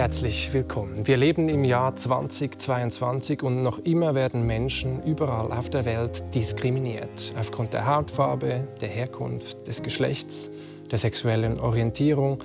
[0.00, 1.06] Herzlich willkommen.
[1.06, 7.34] Wir leben im Jahr 2022 und noch immer werden Menschen überall auf der Welt diskriminiert.
[7.38, 10.48] Aufgrund der Hautfarbe, der Herkunft, des Geschlechts,
[10.90, 12.42] der sexuellen Orientierung,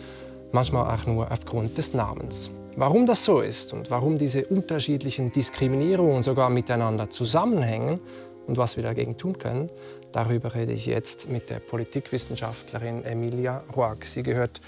[0.52, 2.52] manchmal auch nur aufgrund des Namens.
[2.75, 8.01] Warum das so ist und warum diese unterschiedlichen Diskriminierungen sogar miteinander zusammenhängen
[8.47, 9.69] und was wir dagegen tun können,
[10.11, 14.03] darüber rede ich jetzt mit der Politikwissenschaftlerin Emilia Roag.
[14.03, 14.59] Sie gehört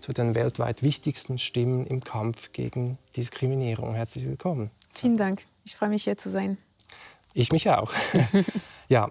[0.00, 3.94] zu den weltweit wichtigsten Stimmen im Kampf gegen Diskriminierung.
[3.94, 4.70] Herzlich willkommen.
[4.92, 5.42] Vielen Dank.
[5.64, 6.58] Ich freue mich, hier zu sein.
[7.34, 7.92] Ich mich auch.
[8.88, 9.10] ja,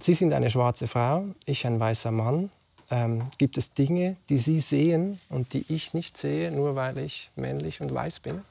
[0.00, 2.50] Sie sind eine schwarze Frau, ich ein weißer Mann.
[2.90, 7.30] Ähm, gibt es Dinge, die Sie sehen und die ich nicht sehe, nur weil ich
[7.36, 8.42] männlich und weiß bin?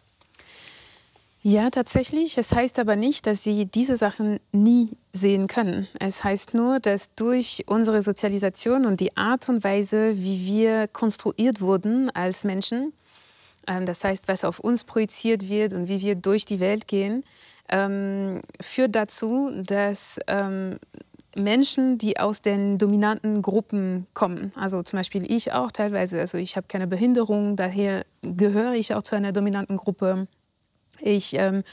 [1.45, 2.37] Ja, tatsächlich.
[2.37, 5.89] Es heißt aber nicht, dass sie diese Sachen nie sehen können.
[5.99, 11.59] Es heißt nur, dass durch unsere Sozialisation und die Art und Weise, wie wir konstruiert
[11.59, 12.93] wurden als Menschen,
[13.67, 17.25] ähm, das heißt, was auf uns projiziert wird und wie wir durch die Welt gehen,
[17.67, 20.77] ähm, führt dazu, dass ähm,
[21.35, 26.55] Menschen, die aus den dominanten Gruppen kommen, also zum Beispiel ich auch teilweise, also ich
[26.55, 30.27] habe keine Behinderung, daher gehöre ich auch zu einer dominanten Gruppe
[31.03, 31.63] ich ähm,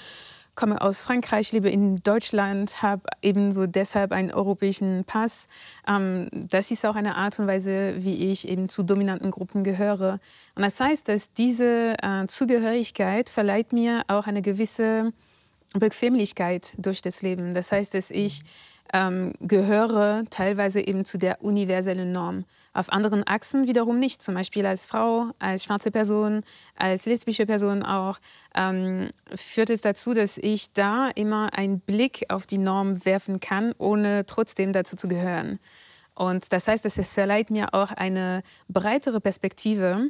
[0.55, 5.49] komme aus Frankreich, lebe in Deutschland, habe ebenso deshalb einen europäischen Pass.
[5.89, 10.21] Ähm, das ist auch eine Art und Weise, wie ich eben zu dominanten Gruppen gehöre.
[10.55, 15.13] Und das heißt, dass diese äh, Zugehörigkeit verleiht mir auch eine gewisse
[15.73, 17.55] Bequemlichkeit durch das Leben.
[17.55, 18.43] Das heißt, dass ich
[18.93, 22.45] ähm, gehöre teilweise eben zu der universellen Norm.
[22.73, 26.43] Auf anderen Achsen wiederum nicht, zum Beispiel als Frau, als schwarze Person,
[26.77, 28.19] als lesbische Person auch,
[28.55, 33.75] ähm, führt es dazu, dass ich da immer einen Blick auf die Norm werfen kann,
[33.79, 35.59] ohne trotzdem dazu zu gehören.
[36.15, 40.09] Und das heißt, es verleiht mir auch eine breitere Perspektive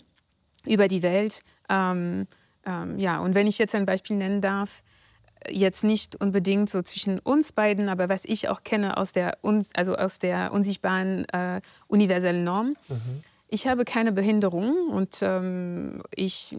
[0.67, 1.43] über die Welt.
[1.71, 2.27] Ähm,
[2.67, 4.83] ähm, ja, und wenn ich jetzt ein Beispiel nennen darf,
[5.49, 9.39] jetzt nicht unbedingt so zwischen uns beiden, aber was ich auch kenne aus der,
[9.75, 12.77] also aus der unsichtbaren äh, universellen Norm.
[12.89, 13.23] Mhm.
[13.49, 16.57] Ich habe keine Behinderung und ähm, ich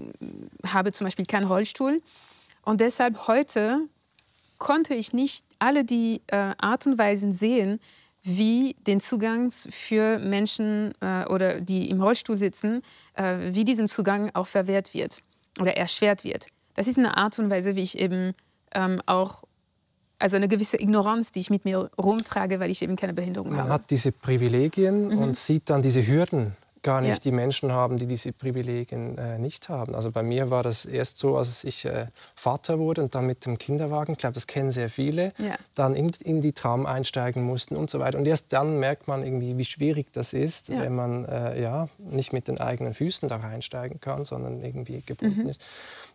[0.66, 2.02] habe zum Beispiel keinen Rollstuhl.
[2.64, 3.88] Und deshalb heute
[4.58, 7.80] konnte ich nicht alle die äh, Art und Weisen sehen,
[8.24, 12.84] wie den Zugang für Menschen äh, oder die im Rollstuhl sitzen,
[13.16, 15.24] äh, wie diesen Zugang auch verwehrt wird
[15.59, 16.48] oder erschwert wird.
[16.75, 18.34] Das ist eine Art und Weise, wie ich eben
[18.73, 19.43] ähm, auch
[20.19, 23.59] also eine gewisse Ignoranz, die ich mit mir rumtrage, weil ich eben keine Behinderung Man
[23.59, 23.69] habe.
[23.69, 25.17] Man hat diese Privilegien mhm.
[25.17, 27.19] und sieht dann diese Hürden gar nicht, ja.
[27.19, 29.95] die Menschen haben, die diese Privilegien äh, nicht haben.
[29.95, 33.45] Also bei mir war das erst so, als ich äh, Vater wurde und dann mit
[33.45, 35.55] dem Kinderwagen, ich glaube, das kennen sehr viele, ja.
[35.75, 38.17] dann in, in, die Tram einsteigen mussten und so weiter.
[38.17, 40.81] Und erst dann merkt man irgendwie, wie schwierig das ist, ja.
[40.81, 45.43] wenn man äh, ja, nicht mit den eigenen Füßen da reinsteigen kann, sondern irgendwie gebunden
[45.43, 45.49] mhm.
[45.49, 45.61] ist.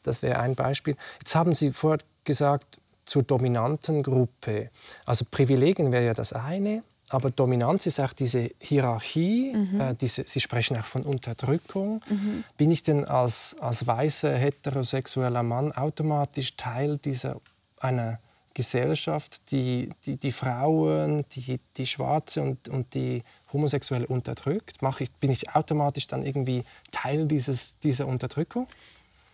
[0.02, 0.96] Das wäre ein Beispiel.
[1.20, 4.70] Jetzt haben Sie vorher gesagt, zur dominanten Gruppe.
[5.06, 9.54] Also Privilegien wäre ja das eine, aber Dominanz ist auch diese Hierarchie.
[9.54, 9.80] Mhm.
[9.80, 12.02] Äh, diese, Sie sprechen auch von Unterdrückung.
[12.08, 12.44] Mhm.
[12.56, 17.40] Bin ich denn als, als weißer heterosexueller Mann automatisch Teil dieser
[17.78, 18.18] einer
[18.54, 23.22] Gesellschaft, die die, die Frauen, die, die Schwarze und, und die
[23.52, 24.78] Homosexuelle unterdrückt?
[24.80, 28.66] Mach ich, bin ich automatisch dann irgendwie Teil dieses, dieser Unterdrückung?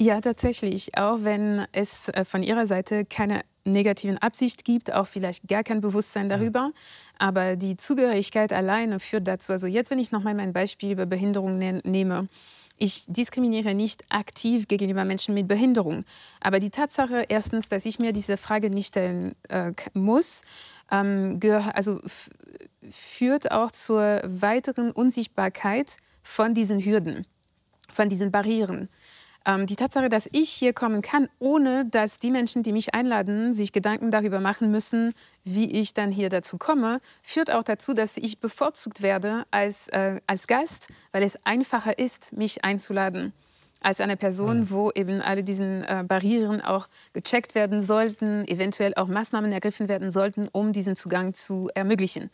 [0.02, 0.98] Ja, tatsächlich.
[0.98, 5.80] Auch wenn es äh, von Ihrer Seite keine negativen Absicht gibt, auch vielleicht gar kein
[5.80, 6.72] Bewusstsein darüber.
[7.20, 11.56] Aber die Zugehörigkeit alleine führt dazu, also jetzt, wenn ich nochmal mein Beispiel über Behinderung
[11.56, 12.26] ne nehme,
[12.78, 16.04] ich diskriminiere nicht aktiv gegenüber Menschen mit Behinderung.
[16.40, 20.42] Aber die Tatsache, erstens, dass ich mir diese Frage nicht stellen äh, muss,
[20.90, 21.38] ähm,
[21.74, 22.00] also
[22.88, 27.24] führt auch zur weiteren Unsichtbarkeit von diesen Hürden,
[27.88, 28.88] von diesen Barrieren.
[29.44, 33.52] Ähm, die Tatsache, dass ich hier kommen kann, ohne dass die Menschen, die mich einladen,
[33.52, 35.12] sich Gedanken darüber machen müssen,
[35.44, 40.20] wie ich dann hier dazu komme, führt auch dazu, dass ich bevorzugt werde als, äh,
[40.26, 43.32] als Gast, weil es einfacher ist, mich einzuladen
[43.82, 44.70] als eine Person, mhm.
[44.70, 50.10] wo eben alle diesen äh, Barrieren auch gecheckt werden sollten, eventuell auch Maßnahmen ergriffen werden
[50.10, 52.30] sollten, um diesen Zugang zu ermöglichen.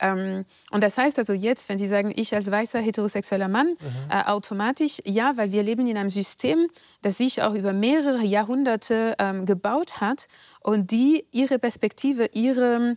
[0.00, 4.10] Ähm, und das heißt also jetzt, wenn Sie sagen, ich als weißer heterosexueller Mann, mhm.
[4.10, 6.68] äh, automatisch ja, weil wir leben in einem System,
[7.02, 10.26] das sich auch über mehrere Jahrhunderte ähm, gebaut hat
[10.60, 12.96] und die ihre Perspektive, ihre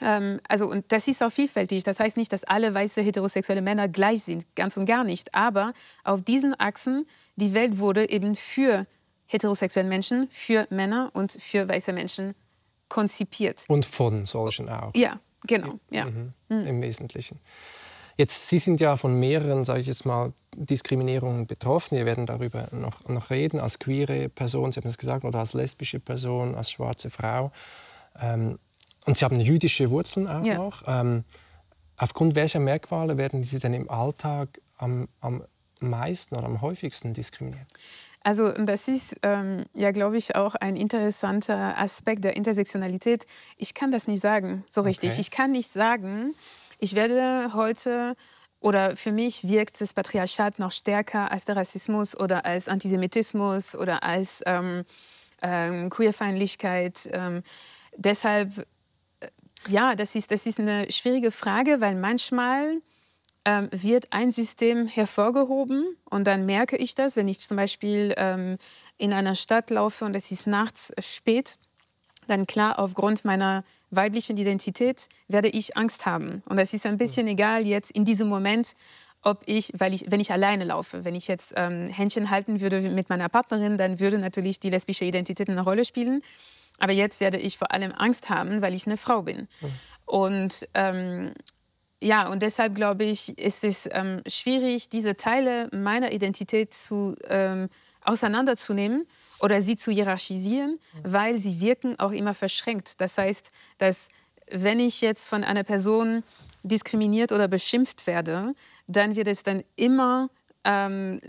[0.00, 1.82] ähm, also, und das ist auch vielfältig.
[1.82, 5.34] Das heißt nicht, dass alle weiße heterosexuelle Männer gleich sind, ganz und gar nicht.
[5.34, 5.72] Aber
[6.04, 7.06] auf diesen Achsen,
[7.36, 8.86] die Welt wurde eben für
[9.26, 12.34] heterosexuelle Menschen, für Männer und für weiße Menschen
[12.88, 13.64] konzipiert.
[13.68, 14.92] Und von solchen auch.
[14.94, 16.06] Ja, Genau, ja.
[16.06, 16.32] Mhm.
[16.48, 16.66] Mhm.
[16.66, 17.38] Im Wesentlichen.
[18.16, 21.96] Jetzt, Sie sind ja von mehreren, sage ich jetzt mal, Diskriminierungen betroffen.
[21.96, 25.54] Wir werden darüber noch, noch reden, als queere Person, Sie haben es gesagt, oder als
[25.54, 27.52] lesbische Person, als schwarze Frau.
[28.20, 28.58] Ähm,
[29.06, 30.56] und Sie haben jüdische Wurzeln auch ja.
[30.56, 30.82] noch.
[30.88, 31.24] Ähm,
[31.96, 35.44] aufgrund welcher Merkmale werden Sie denn im Alltag am, am
[35.78, 37.68] meisten oder am häufigsten diskriminiert?
[38.28, 43.24] Also das ist ähm, ja, glaube ich, auch ein interessanter Aspekt der Intersektionalität.
[43.56, 45.12] Ich kann das nicht sagen, so richtig.
[45.12, 45.20] Okay.
[45.22, 46.34] Ich kann nicht sagen,
[46.78, 48.16] ich werde heute
[48.60, 54.02] oder für mich wirkt das Patriarchat noch stärker als der Rassismus oder als Antisemitismus oder
[54.02, 54.84] als ähm,
[55.40, 57.08] ähm, Queerfeindlichkeit.
[57.10, 57.42] Ähm,
[57.96, 58.58] deshalb,
[59.20, 59.28] äh,
[59.68, 62.82] ja, das ist, das ist eine schwierige Frage, weil manchmal
[63.48, 68.58] ähm, wird ein System hervorgehoben und dann merke ich das, wenn ich zum Beispiel ähm,
[68.98, 71.56] in einer Stadt laufe und es ist nachts spät,
[72.26, 76.42] dann klar, aufgrund meiner weiblichen Identität werde ich Angst haben.
[76.44, 77.32] Und es ist ein bisschen mhm.
[77.32, 78.74] egal jetzt in diesem Moment,
[79.22, 82.82] ob ich, weil ich, wenn ich alleine laufe, wenn ich jetzt ähm, Händchen halten würde
[82.82, 86.20] mit meiner Partnerin, dann würde natürlich die lesbische Identität eine Rolle spielen.
[86.78, 89.48] Aber jetzt werde ich vor allem Angst haben, weil ich eine Frau bin.
[89.62, 89.70] Mhm.
[90.04, 91.32] Und ähm,
[92.00, 97.68] ja, und deshalb glaube ich, ist es ähm, schwierig, diese Teile meiner Identität zu, ähm,
[98.02, 99.06] auseinanderzunehmen
[99.40, 101.00] oder sie zu hierarchisieren, mhm.
[101.02, 103.00] weil sie wirken auch immer verschränkt.
[103.00, 104.08] Das heißt, dass
[104.50, 106.22] wenn ich jetzt von einer Person
[106.62, 108.54] diskriminiert oder beschimpft werde,
[108.86, 110.30] dann wird es dann immer
[110.64, 111.20] ähm,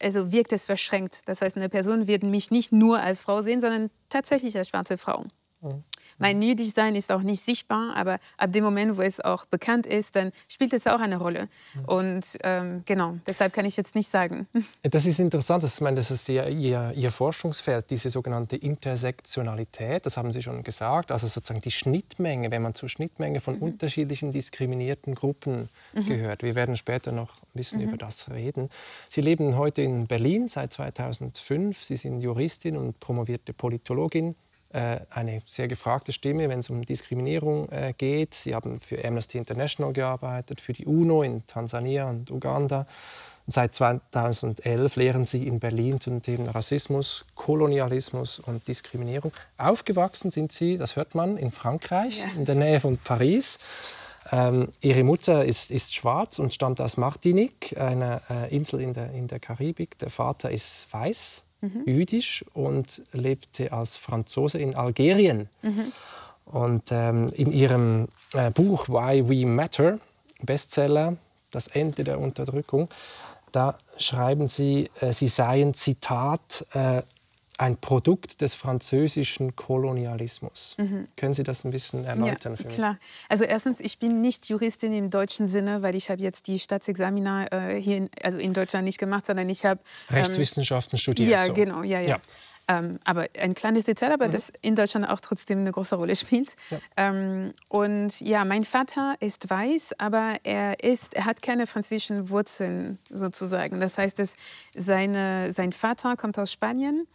[0.00, 1.28] also wirkt es verschränkt.
[1.28, 4.98] Das heißt, eine Person wird mich nicht nur als Frau sehen, sondern tatsächlich als schwarze
[4.98, 5.26] Frau.
[5.60, 5.84] Mhm.
[6.18, 10.16] Mein Nüdigsein ist auch nicht sichtbar, aber ab dem Moment, wo es auch bekannt ist,
[10.16, 11.48] dann spielt es auch eine Rolle.
[11.86, 14.46] Und ähm, genau, deshalb kann ich jetzt nicht sagen.
[14.82, 15.64] Das ist interessant.
[15.64, 20.06] Ich meine, das ist Ihr, Ihr, Ihr Forschungsfeld, diese sogenannte Intersektionalität.
[20.06, 21.10] Das haben Sie schon gesagt.
[21.10, 23.62] Also sozusagen die Schnittmenge, wenn man zur Schnittmenge von mhm.
[23.62, 26.06] unterschiedlichen diskriminierten Gruppen mhm.
[26.06, 26.42] gehört.
[26.42, 27.88] Wir werden später noch ein bisschen mhm.
[27.88, 28.68] über das reden.
[29.08, 31.82] Sie leben heute in Berlin seit 2005.
[31.82, 34.34] Sie sind Juristin und promovierte Politologin.
[34.72, 38.34] Äh, eine sehr gefragte Stimme, wenn es um Diskriminierung äh, geht.
[38.34, 42.86] Sie haben für Amnesty International gearbeitet, für die UNO in Tansania und Uganda.
[43.46, 49.32] Und seit 2011 lehren Sie in Berlin zum Thema Rassismus, Kolonialismus und Diskriminierung.
[49.58, 52.26] Aufgewachsen sind Sie, das hört man, in Frankreich, ja.
[52.34, 53.58] in der Nähe von Paris.
[54.30, 59.10] Ähm, ihre Mutter ist, ist, schwarz und stammt aus Martinique, einer äh, Insel in der,
[59.10, 59.98] in der Karibik.
[59.98, 61.84] Der Vater ist weiß mhm.
[61.86, 65.48] jüdisch und lebte als Franzose in Algerien.
[65.62, 65.92] Mhm.
[66.44, 69.98] Und ähm, in ihrem äh, Buch Why We Matter,
[70.42, 71.16] Bestseller,
[71.50, 72.88] Das Ende der Unterdrückung,
[73.52, 77.02] da schreiben sie, äh, sie seien, Zitat, äh,
[77.62, 80.74] ein Produkt des französischen Kolonialismus.
[80.78, 81.06] Mhm.
[81.16, 82.74] Können Sie das ein bisschen erläutern ja, für mich?
[82.74, 82.98] Klar.
[83.28, 87.52] Also erstens, ich bin nicht Juristin im deutschen Sinne, weil ich habe jetzt die Staatsexamina
[87.52, 89.80] äh, hier in, also in Deutschland nicht gemacht, sondern ich habe
[90.10, 91.30] ähm, Rechtswissenschaften studiert.
[91.30, 91.52] Ja, so.
[91.52, 92.08] genau, ja, ja.
[92.08, 92.20] ja.
[92.66, 94.32] Ähm, aber ein kleines Detail, aber mhm.
[94.32, 96.56] das in Deutschland auch trotzdem eine große Rolle spielt.
[96.70, 96.78] Ja.
[96.96, 102.98] Ähm, und ja, mein Vater ist weiß, aber er, ist, er hat keine französischen Wurzeln
[103.08, 103.78] sozusagen.
[103.78, 104.34] Das heißt, dass
[104.74, 107.06] seine, sein Vater kommt aus Spanien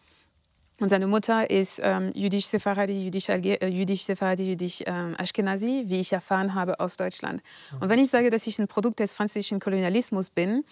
[0.79, 6.53] und seine Mutter ist ähm, jüdisch-Sephardi, jüdisch-Sephardi, äh, jüdisch, jüdisch ähm, Ashkenazi, wie ich erfahren
[6.53, 7.41] habe aus Deutschland.
[7.71, 7.81] Mhm.
[7.81, 10.63] Und wenn ich sage, dass ich ein Produkt des französischen Kolonialismus bin,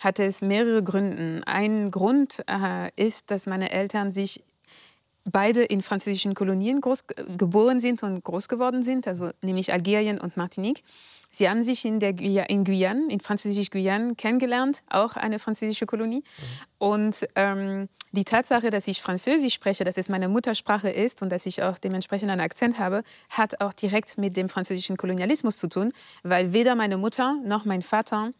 [0.00, 1.42] hat es mehrere Gründe.
[1.46, 4.42] Ein Grund äh, ist, dass meine Eltern sich
[5.24, 7.04] beide in französischen Kolonien groß,
[7.38, 10.82] geboren sind und groß geworden sind, also nämlich Algerien und Martinique.
[11.34, 16.20] Sie haben sich in, der, in Guyane, in Französisch-Guyane kennengelernt, auch eine französische Kolonie.
[16.20, 16.76] Mhm.
[16.78, 21.46] Und ähm, die Tatsache, dass ich Französisch spreche, dass es meine Muttersprache ist und dass
[21.46, 25.92] ich auch dementsprechend einen Akzent habe, hat auch direkt mit dem französischen Kolonialismus zu tun,
[26.22, 28.30] weil weder meine Mutter noch mein Vater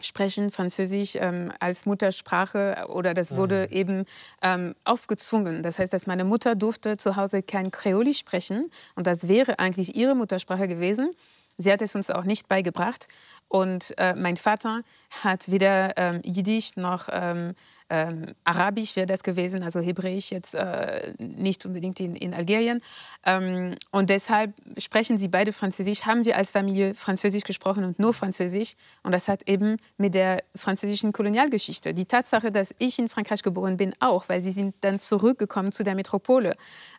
[0.00, 3.76] sprechen Französisch ähm, als Muttersprache oder das wurde mhm.
[3.76, 4.04] eben
[4.42, 5.62] ähm, aufgezwungen.
[5.62, 9.96] Das heißt, dass meine Mutter durfte zu Hause kein Kreolisch sprechen und das wäre eigentlich
[9.96, 11.10] ihre Muttersprache gewesen.
[11.58, 13.08] Sie hat es uns auch nicht beigebracht.
[13.48, 14.82] Und äh, mein Vater
[15.22, 17.54] hat weder ähm, Jiddisch noch ähm,
[17.90, 22.82] ähm, Arabisch wäre das gewesen, also Hebräisch jetzt äh, nicht unbedingt in, in Algerien.
[23.24, 28.12] Ähm, und deshalb sprechen sie beide Französisch, haben wir als Familie Französisch gesprochen und nur
[28.12, 28.74] Französisch.
[29.02, 31.94] Und das hat eben mit der französischen Kolonialgeschichte.
[31.94, 35.82] Die Tatsache, dass ich in Frankreich geboren bin, auch, weil sie sind dann zurückgekommen zu
[35.82, 36.56] der Metropole.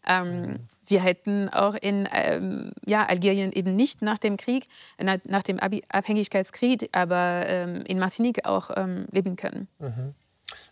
[0.08, 0.60] Ähm, mhm.
[0.90, 4.68] Wir hätten auch in ähm, ja, Algerien eben nicht nach dem Krieg,
[5.02, 9.68] nach, nach dem Abhängigkeitskrieg, aber ähm, in Martinique auch ähm, leben können.
[9.80, 10.16] Mhm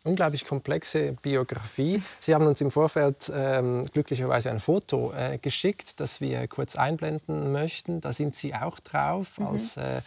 [0.08, 2.02] unglaublich komplexe Biografie.
[2.20, 7.52] Sie haben uns im Vorfeld ähm, glücklicherweise ein Foto äh, geschickt, das wir kurz einblenden
[7.52, 8.02] möchten.
[8.02, 9.48] Da sind Sie auch drauf mhm.
[9.48, 10.02] als äh,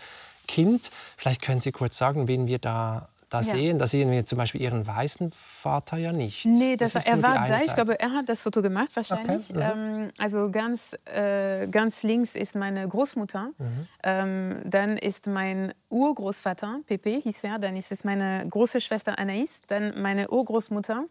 [0.48, 0.90] Kind.
[1.16, 3.44] Vielleicht können Sie kurz sagen, wen wir da da ja.
[3.44, 3.78] sehen.
[3.78, 6.44] Da sehen wir zum Beispiel Ihren weißen Vater ja nicht.
[6.44, 7.56] Nee, das, das er war da.
[7.56, 9.50] Ich glaube, er hat das Foto gemacht wahrscheinlich.
[9.50, 9.74] Okay.
[9.74, 10.02] Mhm.
[10.02, 13.50] Ähm, also ganz, äh, ganz links ist meine Großmutter.
[13.56, 13.86] Mhm.
[14.02, 17.58] Ähm, dann ist mein Urgroßvater, Pepe hieß er.
[17.58, 19.60] Dann ist es meine große Schwester Anaïs.
[19.68, 21.04] Dann meine Urgroßmutter,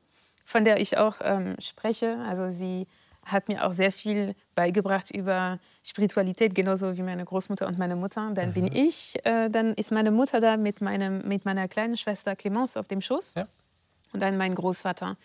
[0.44, 2.18] von der ich auch ähm, spreche.
[2.28, 2.86] Also sie
[3.32, 8.32] hat mir auch sehr viel beigebracht über Spiritualität, genauso wie meine Großmutter und meine Mutter.
[8.34, 8.54] Dann mhm.
[8.54, 12.78] bin ich, äh, dann ist meine Mutter da mit, meinem, mit meiner kleinen Schwester Clemence
[12.78, 13.48] auf dem Schoß ja.
[14.14, 15.18] und dann mein Großvater.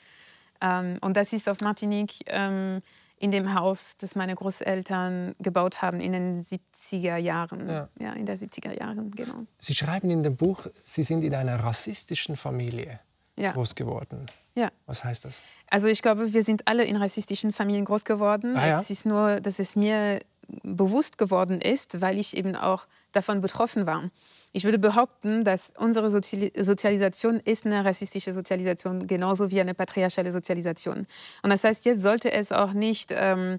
[0.61, 2.81] Ähm, und das ist auf Martinique ähm,
[3.19, 7.69] in dem Haus, das meine Großeltern gebaut haben in den 70er Jahren.
[7.69, 7.89] Ja.
[7.99, 9.37] ja, in der 70er Jahren, genau.
[9.59, 13.01] Sie schreiben in dem Buch, Sie sind in einer rassistischen Familie
[13.37, 13.53] ja.
[13.53, 14.27] groß geworden.
[14.55, 14.71] Ja.
[14.87, 15.43] Was heißt das?
[15.69, 18.57] Also ich glaube, wir sind alle in rassistischen Familien groß geworden.
[18.57, 18.81] Ah, ja?
[18.81, 20.21] Es ist nur, dass es mir
[20.63, 24.11] bewusst geworden ist, weil ich eben auch davon betroffen war.
[24.53, 31.07] Ich würde behaupten, dass unsere Sozialisation ist eine rassistische Sozialisation, genauso wie eine patriarchale Sozialisation.
[31.43, 33.59] Und das heißt, jetzt sollte es auch nicht ähm,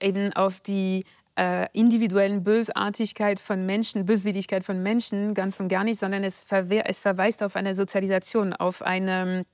[0.00, 1.04] eben auf die
[1.38, 7.42] äh, individuellen Bösartigkeit von Menschen, Böswilligkeit von Menschen ganz und gar nicht, sondern es, verweist
[7.42, 9.44] auf eine Sozialisation, auf eine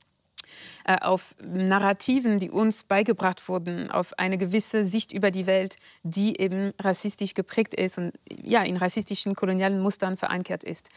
[0.89, 6.73] auf Narrativen, die uns beigebracht wurden, auf eine gewisse Sicht über die Welt, die eben
[6.81, 10.89] rassistisch geprägt ist und ja, in rassistischen kolonialen Mustern verankert ist.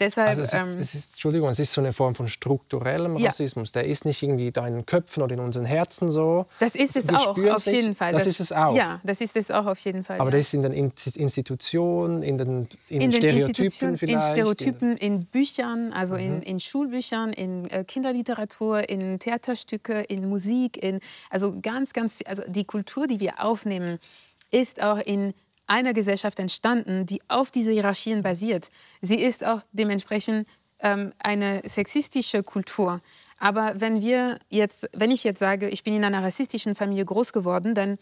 [0.00, 3.16] Deshalb, also es ist, ähm, es ist, Entschuldigung, es ist so eine Form von strukturellem
[3.16, 3.28] ja.
[3.28, 3.72] Rassismus.
[3.72, 6.46] Der ist nicht irgendwie da in den Köpfen oder in unseren Herzen so.
[6.58, 7.74] Das ist es auch, auf sich.
[7.74, 8.12] jeden Fall.
[8.12, 8.74] Das, das, ist es auch.
[8.74, 10.20] Ja, das ist es auch auf jeden Fall.
[10.20, 10.38] Aber ja.
[10.38, 14.26] das ist in den Institutionen, in den, in in Stereotypen vielleicht?
[14.26, 16.20] In Stereotypen, in Büchern, also mhm.
[16.20, 22.42] in, in, Schulbüchern, in äh, Kinderliteratur, in Theaterstücke, in Musik, in, also ganz, ganz, also
[22.46, 23.98] die Kultur, die wir aufnehmen,
[24.50, 25.34] ist auch in
[25.66, 28.70] einer Gesellschaft entstanden, die auf diese Hierarchien basiert.
[29.00, 30.46] Sie ist auch dementsprechend
[30.80, 33.00] ähm, eine sexistische Kultur.
[33.38, 37.32] Aber wenn wir jetzt, wenn ich jetzt sage, ich bin in einer rassistischen Familie groß
[37.32, 37.98] geworden, dann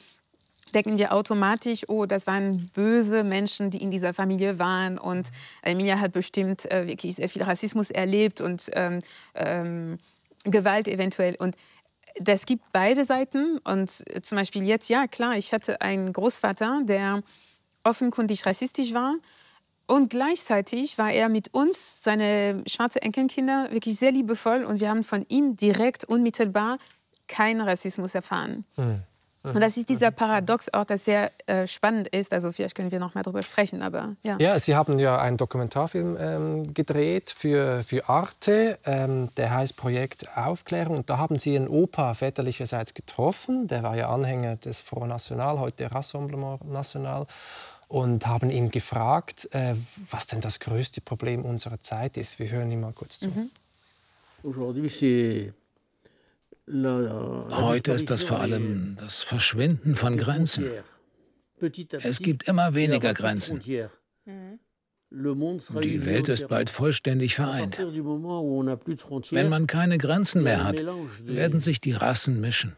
[0.75, 4.99] denken wir automatisch, oh, das waren böse Menschen, die in dieser Familie waren.
[4.99, 5.31] Und
[5.63, 9.01] Emilia hat bestimmt äh, wirklich sehr viel Rassismus erlebt und ähm,
[9.35, 9.99] ähm,
[10.45, 11.37] Gewalt eventuell.
[11.37, 11.57] Und
[12.19, 13.59] das gibt beide Seiten.
[13.59, 17.23] Und zum Beispiel jetzt, ja, klar, ich hatte einen Großvater, der
[17.85, 19.15] offenkundig rassistisch war.
[19.87, 25.03] Und gleichzeitig war er mit uns, seine schwarzen Enkelkinder, wirklich sehr liebevoll und wir haben
[25.03, 26.79] von ihm direkt, unmittelbar
[27.27, 28.65] keinen Rassismus erfahren.
[28.77, 29.03] Mhm.
[29.43, 32.33] Und das ist dieser Paradox auch, das sehr äh, spannend ist.
[32.35, 34.37] Also vielleicht können wir noch mal darüber sprechen, aber ja.
[34.39, 40.37] Ja, Sie haben ja einen Dokumentarfilm ähm, gedreht für, für Arte, ähm, der heißt Projekt
[40.37, 40.99] Aufklärung.
[40.99, 45.59] Und da haben Sie einen Opa väterlicherseits getroffen, der war ja Anhänger des Front National,
[45.59, 47.27] heute Rassemblement National
[47.91, 49.75] und haben ihn gefragt, äh,
[50.11, 52.39] was denn das größte Problem unserer Zeit ist.
[52.39, 53.27] Wir hören ihm mal kurz zu.
[53.29, 53.51] Mhm.
[57.51, 60.67] Heute ist das vor allem das Verschwinden von Grenzen.
[61.91, 63.61] Es gibt immer weniger Grenzen.
[63.61, 63.89] Die
[66.07, 67.77] Welt ist bald vollständig vereint.
[67.77, 70.81] Wenn man keine Grenzen mehr hat,
[71.25, 72.77] werden sich die Rassen mischen.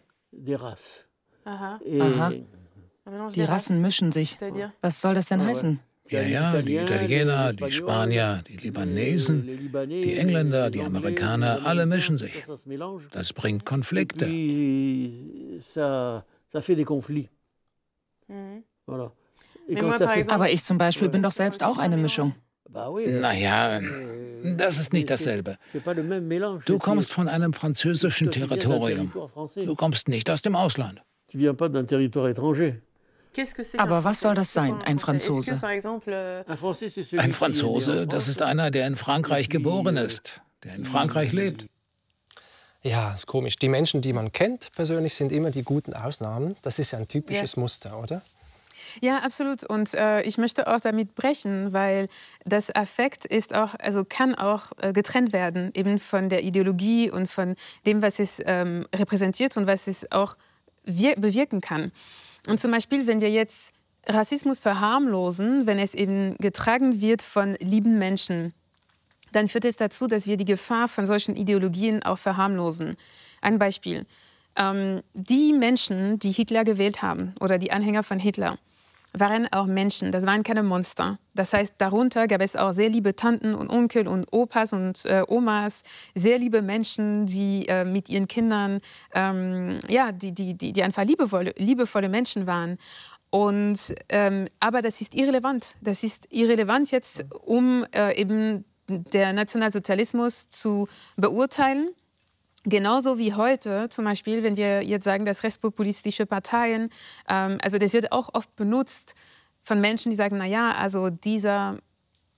[1.45, 1.81] Aha.
[2.01, 2.33] Aha.
[3.35, 4.37] Die Rassen mischen sich.
[4.81, 5.81] Was soll das denn heißen?
[6.09, 12.33] Ja, ja, die Italiener, die Spanier, die Libanesen, die Engländer, die Amerikaner, alle mischen sich.
[13.13, 14.27] Das bringt Konflikte.
[20.29, 22.35] Aber ich zum Beispiel bin doch selbst auch eine Mischung.
[22.71, 23.81] Naja,
[24.57, 25.57] das ist nicht dasselbe.
[26.65, 29.13] Du kommst von einem französischen Territorium.
[29.55, 31.03] Du kommst nicht aus dem Ausland.
[33.79, 35.61] Aber was soll das sein, ein Franzose?
[35.63, 36.45] Euh,
[37.19, 41.67] ein Franzose, das ist einer, der in Frankreich geboren ist, der in Frankreich lebt.
[42.83, 43.57] Ja, ist komisch.
[43.57, 46.57] Die Menschen, die man kennt persönlich, sind immer die guten Ausnahmen.
[46.63, 47.61] Das ist ja ein typisches ja.
[47.61, 48.23] Muster, oder?
[49.01, 49.65] Ja, absolut.
[49.65, 52.09] Und äh, ich möchte auch damit brechen, weil
[52.45, 57.29] das Affekt ist auch, also kann auch äh, getrennt werden, eben von der Ideologie und
[57.29, 57.55] von
[57.87, 60.37] dem, was es ähm, repräsentiert und was es auch
[60.85, 61.93] bewirken kann.
[62.47, 63.73] Und zum Beispiel, wenn wir jetzt
[64.07, 68.53] Rassismus verharmlosen, wenn es eben getragen wird von lieben Menschen,
[69.33, 72.97] dann führt es dazu, dass wir die Gefahr von solchen Ideologien auch verharmlosen.
[73.41, 74.07] Ein Beispiel.
[74.57, 78.59] Ähm, die Menschen, die Hitler gewählt haben oder die Anhänger von Hitler,
[79.13, 81.19] waren auch Menschen, das waren keine Monster.
[81.35, 85.23] Das heißt, darunter gab es auch sehr liebe Tanten und Onkel und Opas und äh,
[85.29, 85.83] Omas,
[86.15, 88.81] sehr liebe Menschen, die äh, mit ihren Kindern,
[89.15, 92.79] ähm, ja, die, die, die, die einfach liebevolle, liebevolle Menschen waren.
[93.31, 95.75] Und, ähm, aber das ist irrelevant.
[95.81, 101.91] Das ist irrelevant jetzt, um äh, eben der Nationalsozialismus zu beurteilen.
[102.65, 106.91] Genauso wie heute, zum Beispiel, wenn wir jetzt sagen, dass rechtspopulistische Parteien,
[107.29, 109.15] ähm, also das wird auch oft benutzt
[109.63, 111.79] von Menschen, die sagen, naja, also dieser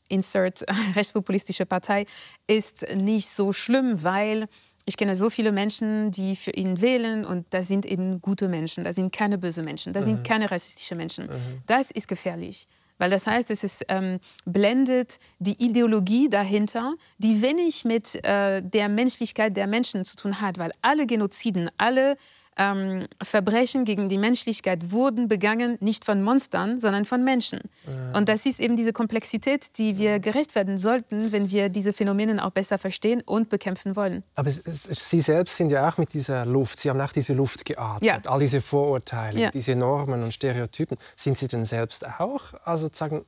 [0.09, 0.65] Insert
[0.97, 2.07] rechtspopulistische Partei
[2.47, 4.47] ist nicht so schlimm, weil
[4.87, 8.85] ich kenne so viele Menschen, die für ihn wählen und das sind eben gute Menschen,
[8.85, 10.11] das sind keine bösen Menschen, das mhm.
[10.11, 11.27] sind keine rassistischen Menschen.
[11.27, 11.63] Mhm.
[11.67, 12.67] Das ist gefährlich.
[12.99, 18.89] Weil das heißt, es ist, ähm, blendet die Ideologie dahinter, die wenig mit äh, der
[18.89, 22.17] Menschlichkeit der Menschen zu tun hat, weil alle Genoziden, alle
[22.57, 27.61] ähm, Verbrechen gegen die Menschlichkeit wurden begangen, nicht von Monstern, sondern von Menschen.
[27.87, 28.17] Mhm.
[28.17, 32.45] Und das ist eben diese Komplexität, die wir gerecht werden sollten, wenn wir diese Phänomene
[32.45, 34.23] auch besser verstehen und bekämpfen wollen.
[34.35, 38.05] Aber Sie selbst sind ja auch mit dieser Luft, Sie haben auch diese Luft geatmet,
[38.05, 38.21] ja.
[38.27, 39.51] all diese Vorurteile, ja.
[39.51, 40.97] diese Normen und Stereotypen.
[41.17, 43.25] Sind Sie denn selbst auch, also sagen,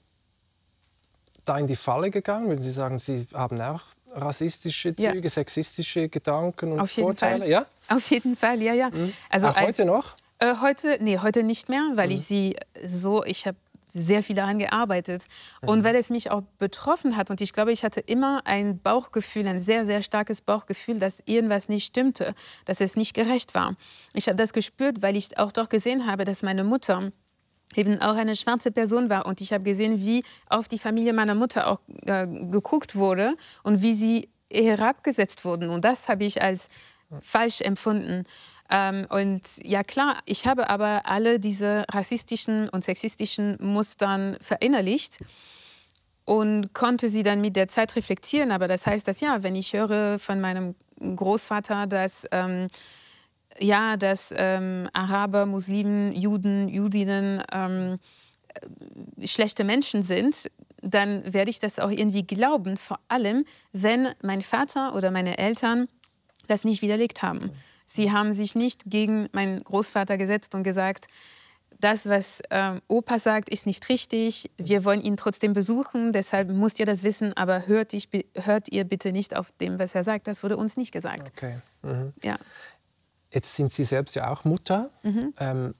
[1.45, 2.49] da in die Falle gegangen?
[2.49, 3.83] Wenn Sie sagen, Sie haben auch
[4.17, 5.29] rassistische Züge, ja.
[5.29, 7.41] sexistische Gedanken und Auf Vorteile?
[7.41, 7.49] Fall.
[7.49, 7.67] Ja?
[7.89, 8.91] Auf jeden Fall, ja, ja.
[8.91, 9.13] Mhm.
[9.31, 10.17] Also Auch als, heute noch?
[10.39, 12.15] Äh, heute, nee, heute nicht mehr, weil mhm.
[12.15, 13.57] ich sie so, ich habe
[13.97, 15.27] sehr viel daran gearbeitet.
[15.63, 15.69] Mhm.
[15.69, 17.31] Und weil es mich auch betroffen hat.
[17.31, 21.69] Und ich glaube, ich hatte immer ein Bauchgefühl, ein sehr, sehr starkes Bauchgefühl, dass irgendwas
[21.69, 22.35] nicht stimmte,
[22.67, 23.75] dass es nicht gerecht war.
[24.13, 27.11] Ich habe das gespürt, weil ich auch doch gesehen habe, dass meine Mutter
[27.75, 29.27] eben auch eine schwarze Person war.
[29.27, 33.83] Und ich habe gesehen, wie auf die Familie meiner Mutter auch äh, geguckt wurde und
[33.83, 35.71] wie sie herabgesetzt wurden.
[35.71, 36.69] Und das habe ich als
[37.21, 38.25] falsch empfunden.
[38.71, 45.19] Ähm, und ja klar, ich habe aber alle diese rassistischen und sexistischen Mustern verinnerlicht
[46.25, 48.51] und konnte sie dann mit der Zeit reflektieren.
[48.51, 52.69] Aber das heißt, dass ja, wenn ich höre von meinem Großvater, dass ähm,
[53.59, 57.99] ja, dass ähm, Araber, Muslimen, Juden, Judinnen ähm,
[59.21, 60.51] äh, schlechte Menschen sind,
[60.83, 62.77] dann werde ich das auch irgendwie glauben.
[62.77, 65.89] Vor allem, wenn mein Vater oder meine Eltern
[66.49, 67.51] das nicht widerlegt haben.
[67.87, 71.07] Sie haben sich nicht gegen meinen Großvater gesetzt und gesagt,
[71.81, 74.51] das, was äh, Opa sagt, ist nicht richtig.
[74.57, 78.85] Wir wollen ihn trotzdem besuchen, deshalb müsst ihr das wissen, aber hört, ich, hört ihr
[78.85, 80.27] bitte nicht auf dem, was er sagt.
[80.27, 81.33] Das wurde uns nicht gesagt.
[81.37, 81.57] Okay.
[81.83, 82.13] Mhm.
[82.23, 82.37] Ja.
[83.37, 84.89] Jetzt sind Sie selbst ja auch Mutter.
[85.03, 85.35] Mhm.
[85.39, 85.75] Ähm,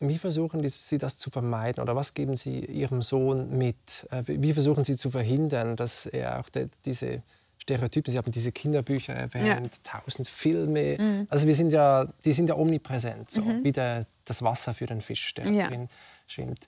[0.00, 4.08] wie versuchen Sie das zu vermeiden oder was geben Sie Ihrem Sohn mit?
[4.10, 7.22] Äh, wie versuchen Sie zu verhindern, dass er auch de, diese
[7.58, 10.00] Stereotypen, Sie haben diese Kinderbücher erwähnt, ja.
[10.00, 11.26] tausend Filme, mhm.
[11.30, 13.62] also wir sind ja, die sind ja omnipräsent, so, mhm.
[13.62, 15.68] wie der, das Wasser für den Fisch, der ja.
[15.68, 15.88] drin
[16.26, 16.66] schwimmt.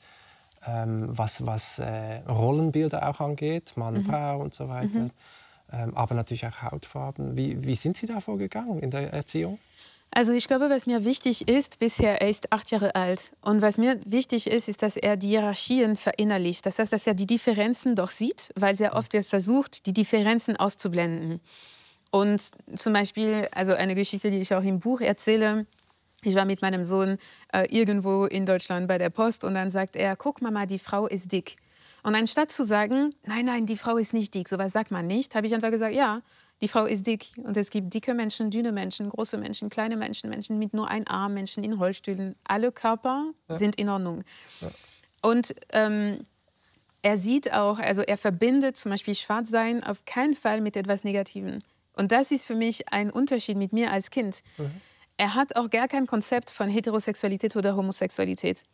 [0.64, 4.04] Ähm, was was äh, Rollenbilder auch angeht, Mann, mhm.
[4.04, 5.10] Frau und so weiter, mhm.
[5.72, 7.36] ähm, aber natürlich auch Hautfarben.
[7.36, 9.58] Wie, wie sind Sie da vorgegangen in der Erziehung?
[10.10, 13.32] Also ich glaube, was mir wichtig ist, bisher, er ist acht Jahre alt.
[13.40, 16.64] Und was mir wichtig ist, ist, dass er die Hierarchien verinnerlicht.
[16.66, 20.56] Das heißt, dass er die Differenzen doch sieht, weil sehr oft wird versucht, die Differenzen
[20.56, 21.40] auszublenden.
[22.12, 25.66] Und zum Beispiel, also eine Geschichte, die ich auch im Buch erzähle,
[26.22, 27.18] ich war mit meinem Sohn
[27.52, 31.06] äh, irgendwo in Deutschland bei der Post und dann sagt er, guck Mama, die Frau
[31.06, 31.56] ist dick.
[32.04, 35.34] Und anstatt zu sagen, nein, nein, die Frau ist nicht dick, sowas sagt man nicht,
[35.34, 36.20] habe ich einfach gesagt, ja,
[36.60, 40.30] die Frau ist dick und es gibt dicke Menschen, dünne Menschen, große Menschen, kleine Menschen,
[40.30, 42.36] Menschen mit nur einem Arm, Menschen in Rollstühlen.
[42.44, 43.58] Alle Körper ja.
[43.58, 44.24] sind in Ordnung.
[44.60, 44.70] Ja.
[45.22, 46.26] Und ähm,
[47.02, 51.62] er sieht auch, also er verbindet zum Beispiel Schwarzsein auf keinen Fall mit etwas Negativem.
[51.92, 54.42] Und das ist für mich ein Unterschied mit mir als Kind.
[54.56, 54.70] Mhm.
[55.16, 58.64] Er hat auch gar kein Konzept von Heterosexualität oder Homosexualität.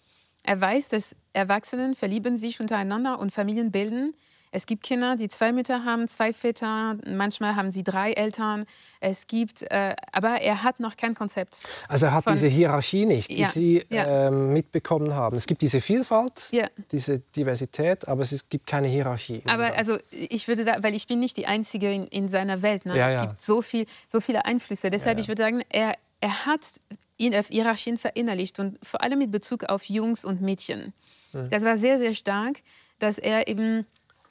[0.42, 4.14] Er weiß, dass Erwachsene verlieben sich untereinander und Familien bilden.
[4.52, 8.66] Es gibt Kinder, die zwei Mütter haben, zwei Väter, manchmal haben sie drei Eltern.
[8.98, 11.62] Es gibt, äh, aber er hat noch kein Konzept.
[11.88, 14.26] Also er hat von, diese Hierarchie nicht, die ja, Sie ja.
[14.26, 15.36] Äh, mitbekommen haben.
[15.36, 16.66] Es gibt diese Vielfalt, ja.
[16.90, 19.42] diese Diversität, aber es gibt keine Hierarchie.
[19.46, 22.86] Aber also ich würde da, weil ich bin nicht die Einzige in, in seiner Welt.
[22.86, 22.98] Ne?
[22.98, 24.90] es gibt so, viel, so viele Einflüsse.
[24.90, 26.80] Deshalb ich würde sagen, er, er hat
[27.18, 30.92] Hierarchien verinnerlicht und vor allem mit Bezug auf Jungs und Mädchen.
[31.32, 31.50] Mhm.
[31.50, 32.62] Das war sehr, sehr stark,
[32.98, 33.86] dass er eben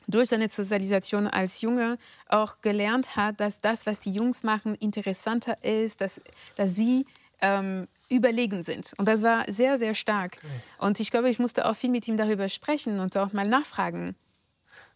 [0.10, 5.64] durch seine Sozialisation als Junge auch gelernt hat, dass das, was die Jungs machen, interessanter
[5.64, 6.22] ist, dass,
[6.56, 7.06] dass sie
[7.42, 8.94] ähm, überlegen sind.
[8.98, 10.38] Und das war sehr, sehr stark.
[10.80, 14.16] Und ich glaube, ich musste auch viel mit ihm darüber sprechen und auch mal nachfragen.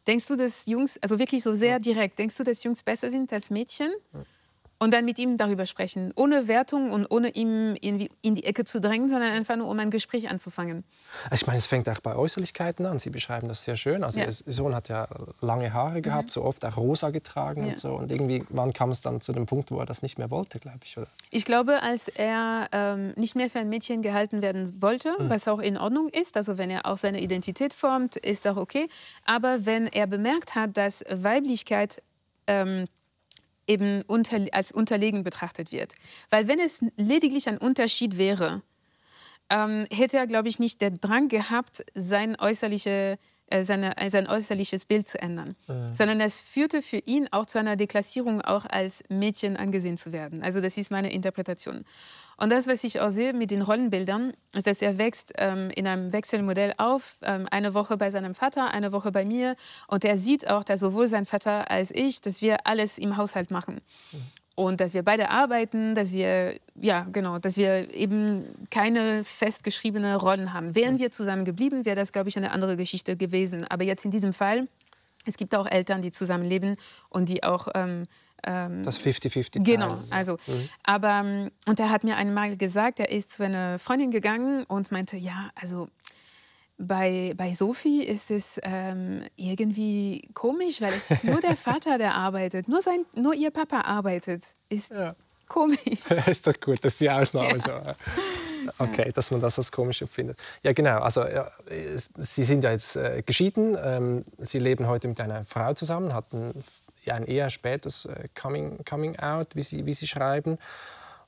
[0.07, 3.31] Denkst du, dass Jungs, also wirklich so sehr direkt, denkst du, dass Jungs besser sind
[3.31, 3.91] als Mädchen?
[4.83, 8.65] Und dann mit ihm darüber sprechen, ohne Wertung und ohne ihm irgendwie in die Ecke
[8.65, 10.83] zu drängen, sondern einfach nur, um ein Gespräch anzufangen.
[11.31, 12.99] Ich meine, es fängt auch bei Äußerlichkeiten an.
[12.99, 14.03] Sie beschreiben das sehr schön.
[14.03, 14.25] Also ja.
[14.25, 15.07] Ihr Sohn hat ja
[15.39, 16.31] lange Haare gehabt, mhm.
[16.31, 17.69] so oft auch rosa getragen ja.
[17.69, 17.93] und so.
[17.93, 20.59] Und irgendwie, wann kam es dann zu dem Punkt, wo er das nicht mehr wollte,
[20.59, 21.07] glaube ich, oder?
[21.31, 25.29] Ich glaube, als er ähm, nicht mehr für ein Mädchen gehalten werden wollte, mhm.
[25.29, 28.89] was auch in Ordnung ist, also wenn er auch seine Identität formt, ist auch okay.
[29.23, 32.03] Aber wenn er bemerkt hat, dass Weiblichkeit
[32.47, 32.87] ähm,
[33.67, 35.95] eben unter, als unterlegen betrachtet wird.
[36.29, 38.61] Weil wenn es lediglich ein Unterschied wäre,
[39.49, 44.27] ähm, hätte er, glaube ich, nicht den Drang gehabt, sein, äußerliche, äh, seine, äh, sein
[44.27, 45.55] äußerliches Bild zu ändern.
[45.67, 45.95] Mhm.
[45.95, 50.43] Sondern es führte für ihn auch zu einer Deklassierung, auch als Mädchen angesehen zu werden.
[50.43, 51.85] Also das ist meine Interpretation.
[52.43, 55.87] Und das, was ich auch sehe mit den Rollenbildern, ist, dass er wächst ähm, in
[55.87, 59.55] einem Wechselmodell auf, ähm, eine Woche bei seinem Vater, eine Woche bei mir.
[59.87, 63.49] Und er sieht auch, dass sowohl sein Vater als ich, dass wir alles im Haushalt
[63.49, 63.75] machen.
[64.11, 64.17] Mhm.
[64.55, 70.51] Und dass wir beide arbeiten, dass wir, ja, genau, dass wir eben keine festgeschriebene Rollen
[70.51, 70.75] haben.
[70.75, 73.63] Wären wir zusammen geblieben, wäre das, glaube ich, eine andere Geschichte gewesen.
[73.63, 74.67] Aber jetzt in diesem Fall,
[75.25, 76.75] es gibt auch Eltern, die zusammenleben
[77.07, 78.03] und die auch ähm,
[78.45, 79.63] ähm, das 50-50.
[79.63, 80.69] Genau, also, mhm.
[80.83, 84.91] aber, ähm, und er hat mir einmal gesagt, er ist zu einer Freundin gegangen und
[84.91, 85.87] meinte, ja, also
[86.77, 92.15] bei, bei Sophie ist es ähm, irgendwie komisch, weil es ist nur der Vater, der
[92.15, 94.43] arbeitet, nur, sein, nur ihr Papa arbeitet.
[94.69, 95.15] Ist ja.
[95.47, 95.79] komisch.
[96.27, 97.59] ist doch gut, dass die Ausnahme ja.
[97.59, 97.71] so.
[98.77, 100.39] Okay, dass man das als komisch empfindet.
[100.63, 100.99] Ja, genau.
[100.99, 101.51] Also, ja,
[102.17, 103.77] Sie sind ja jetzt äh, geschieden.
[103.83, 106.63] Ähm, Sie leben heute mit einer Frau zusammen, hatten
[107.11, 110.57] ein eher spätes äh, Coming, Coming Out, wie Sie, wie Sie schreiben.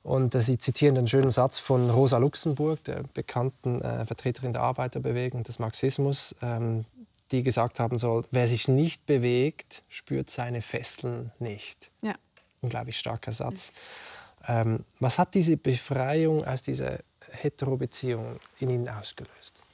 [0.02, 4.62] Und äh, Sie zitieren einen schönen Satz von Rosa Luxemburg, der bekannten äh, Vertreterin der
[4.62, 6.84] Arbeiterbewegung des Marxismus, ähm,
[7.32, 11.90] die gesagt haben soll, wer sich nicht bewegt, spürt seine Fesseln nicht.
[12.02, 12.14] Ja.
[12.60, 13.72] Unglaublich starker Satz.
[14.46, 17.00] Ähm, was hat diese Befreiung aus dieser
[17.32, 19.65] Hetero-Beziehung in Ihnen ausgelöst?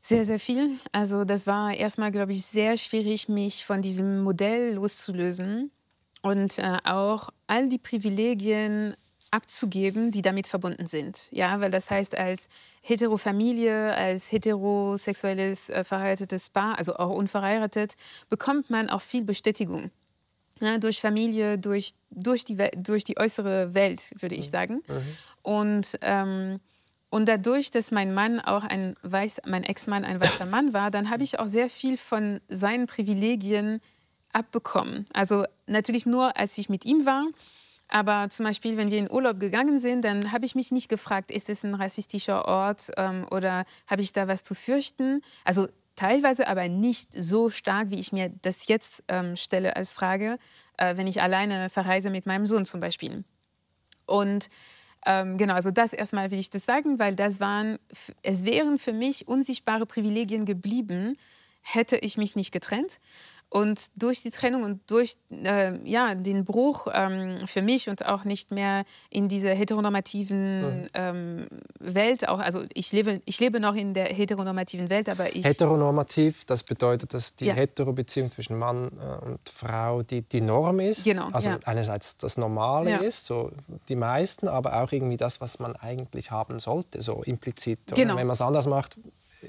[0.00, 0.78] Sehr, sehr viel.
[0.92, 5.70] Also das war erstmal, glaube ich, sehr schwierig, mich von diesem Modell loszulösen
[6.22, 8.94] und äh, auch all die Privilegien
[9.30, 11.28] abzugeben, die damit verbunden sind.
[11.30, 12.48] Ja, weil das heißt, als
[12.80, 17.94] Heterofamilie, als heterosexuelles äh, verheiratetes Paar, also auch unverheiratet,
[18.30, 19.90] bekommt man auch viel Bestätigung.
[20.60, 24.52] Ja, durch Familie, durch, durch, die, durch die äußere Welt, würde ich mhm.
[24.52, 24.82] sagen.
[24.88, 25.16] Mhm.
[25.42, 26.60] Und ähm,
[27.10, 31.10] und dadurch, dass mein Mann auch ein weiß, mein Ex-Mann ein weißer Mann war, dann
[31.10, 33.80] habe ich auch sehr viel von seinen Privilegien
[34.32, 35.06] abbekommen.
[35.14, 37.26] Also natürlich nur, als ich mit ihm war.
[37.88, 41.30] Aber zum Beispiel, wenn wir in Urlaub gegangen sind, dann habe ich mich nicht gefragt,
[41.30, 45.22] ist es ein rassistischer Ort ähm, oder habe ich da was zu fürchten?
[45.44, 50.38] Also teilweise aber nicht so stark, wie ich mir das jetzt ähm, stelle als Frage,
[50.76, 53.24] äh, wenn ich alleine verreise mit meinem Sohn zum Beispiel.
[54.04, 54.48] Und
[55.06, 57.78] ähm, genau, also das erstmal will ich das sagen, weil das waren,
[58.22, 61.16] es wären für mich unsichtbare Privilegien geblieben,
[61.62, 63.00] hätte ich mich nicht getrennt.
[63.50, 68.24] Und durch die Trennung und durch äh, ja, den Bruch ähm, für mich und auch
[68.24, 70.88] nicht mehr in dieser heteronormativen mhm.
[70.92, 71.46] ähm,
[71.78, 75.46] Welt, auch, also ich lebe, ich lebe noch in der heteronormativen Welt, aber ich...
[75.46, 77.54] Heteronormativ, das bedeutet, dass die ja.
[77.54, 81.04] Hetero-Beziehung zwischen Mann äh, und Frau die, die Norm ist.
[81.04, 81.58] Genau, also ja.
[81.64, 82.96] einerseits das Normale ja.
[82.98, 83.50] ist, so
[83.88, 87.78] die meisten, aber auch irgendwie das, was man eigentlich haben sollte, so implizit.
[87.94, 88.16] Genau.
[88.16, 88.98] Wenn man es anders macht,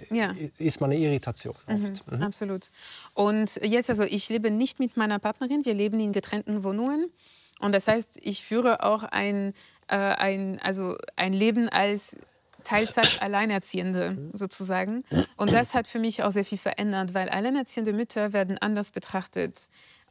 [0.09, 0.33] ja.
[0.57, 2.07] ist man eine Irritation mhm, oft.
[2.07, 2.23] Mhm, mhm.
[2.23, 2.69] Absolut.
[3.13, 7.11] Und jetzt, also ich lebe nicht mit meiner Partnerin, wir leben in getrennten Wohnungen.
[7.59, 9.53] Und das heißt, ich führe auch ein,
[9.87, 12.17] äh, ein, also ein Leben als
[12.63, 15.03] Teilzeit-Alleinerziehende sozusagen.
[15.37, 19.59] Und das hat für mich auch sehr viel verändert, weil alleinerziehende Mütter werden anders betrachtet.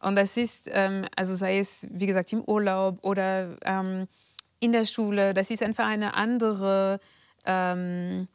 [0.00, 4.06] Und das ist, ähm, also sei es, wie gesagt, im Urlaub oder ähm,
[4.60, 7.00] in der Schule, das ist einfach eine andere
[7.44, 8.28] ähm,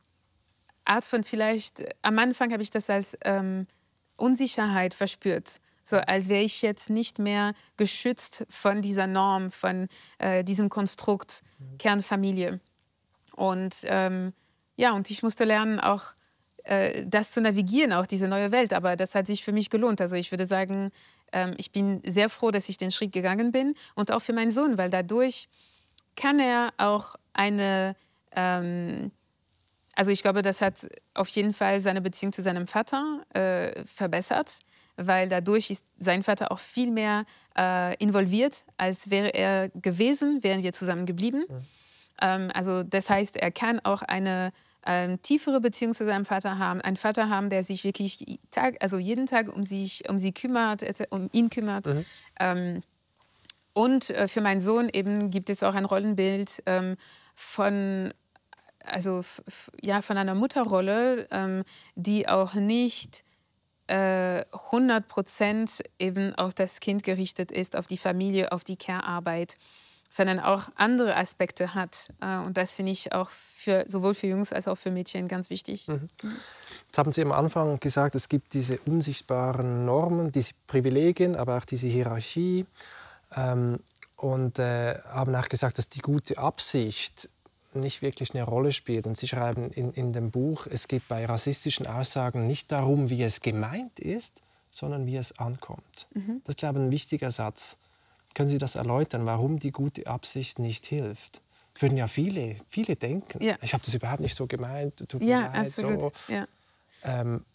[0.86, 3.68] Art von vielleicht, am Anfang habe ich das als ähm,
[4.18, 5.60] Unsicherheit verspürt.
[5.84, 11.42] So als wäre ich jetzt nicht mehr geschützt von dieser Norm, von äh, diesem Konstrukt
[11.60, 11.78] mhm.
[11.78, 12.60] Kernfamilie.
[13.36, 14.34] Und ähm,
[14.76, 16.14] ja, und ich musste lernen, auch
[16.64, 18.74] äh, das zu navigieren, auch diese neue Welt.
[18.74, 20.00] Aber das hat sich für mich gelohnt.
[20.00, 20.92] Also ich würde sagen,
[21.34, 24.52] ähm, ich bin sehr froh, dass ich den Schritt gegangen bin und auch für meinen
[24.52, 25.50] Sohn, weil dadurch
[26.16, 27.96] kann er auch eine
[28.36, 29.12] ähm,
[29.96, 34.60] also ich glaube, das hat auf jeden Fall seine Beziehung zu seinem Vater äh, verbessert,
[34.98, 37.26] weil dadurch ist sein Vater auch viel mehr
[37.58, 41.46] äh, involviert, als wäre er gewesen, wären wir zusammen geblieben.
[41.48, 41.66] Mhm.
[42.22, 44.52] Ähm, also das heißt, er kann auch eine
[44.86, 48.98] ähm, tiefere Beziehung zu seinem Vater haben, einen Vater haben, der sich wirklich Tag, also
[48.98, 51.88] jeden Tag um sich, um sie kümmert, um ihn kümmert.
[51.88, 52.06] Mhm.
[52.40, 52.82] Ähm,
[53.76, 56.96] Und äh, für meinen Sohn eben gibt es auch ein Rollenbild ähm,
[57.34, 58.14] von,
[58.86, 59.22] also,
[59.82, 61.64] ja, von einer Mutterrolle, ähm,
[61.96, 63.24] die auch nicht
[63.88, 69.58] äh, 100 Prozent eben auf das Kind gerichtet ist, auf die Familie, auf die Care-Arbeit,
[70.10, 72.10] sondern auch andere Aspekte hat.
[72.22, 75.50] Äh, und das finde ich auch für, sowohl für Jungs als auch für Mädchen ganz
[75.50, 75.88] wichtig.
[75.88, 76.10] Mhm.
[76.86, 81.66] Jetzt haben Sie am Anfang gesagt, es gibt diese unsichtbaren Normen, diese Privilegien, aber auch
[81.66, 82.66] diese Hierarchie.
[83.36, 83.80] Ähm,
[84.16, 87.28] und äh, haben auch gesagt, dass die gute Absicht
[87.76, 89.08] nicht wirklich eine Rolle spielt.
[89.08, 93.24] Und Sie schreiben in, in dem Buch, es geht bei rassistischen Aussagen nicht darum, wie
[93.24, 96.08] es gemeint ist, sondern wie es ankommt.
[96.14, 96.42] Mhm.
[96.46, 97.78] Das ist, glaube ich, ein wichtiger Satz.
[98.34, 101.42] Können Sie das erläutern, warum die gute Absicht nicht hilft?
[101.80, 103.44] Würden ja viele, viele denken.
[103.44, 103.58] Ja.
[103.62, 104.98] Ich habe das überhaupt nicht so gemeint.
[105.08, 106.02] Tut ja, leid, absolut.
[106.02, 106.12] So.
[106.28, 106.48] Ja.
[107.04, 107.46] Ähm,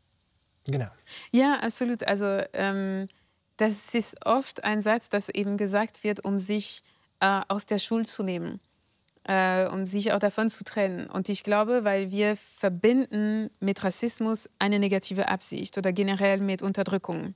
[0.65, 0.89] genau.
[1.31, 2.05] Ja, absolut.
[2.05, 3.07] Also ähm,
[3.57, 6.83] das ist oft ein Satz, das eben gesagt wird, um sich
[7.21, 8.61] äh, aus der Schuld zu nehmen,
[9.29, 11.09] äh, um sich auch davon zu trennen.
[11.09, 17.35] Und ich glaube, weil wir verbinden mit Rassismus eine negative Absicht oder generell mit Unterdrückung.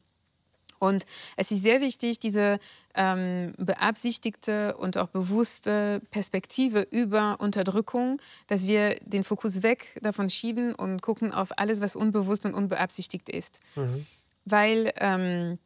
[0.78, 1.04] Und
[1.36, 2.58] es ist sehr wichtig, diese
[2.94, 10.74] ähm, beabsichtigte und auch bewusste Perspektive über Unterdrückung, dass wir den Fokus weg davon schieben
[10.74, 13.60] und gucken auf alles, was unbewusst und unbeabsichtigt ist.
[13.76, 14.06] Mhm.
[14.44, 15.58] Weil ähm,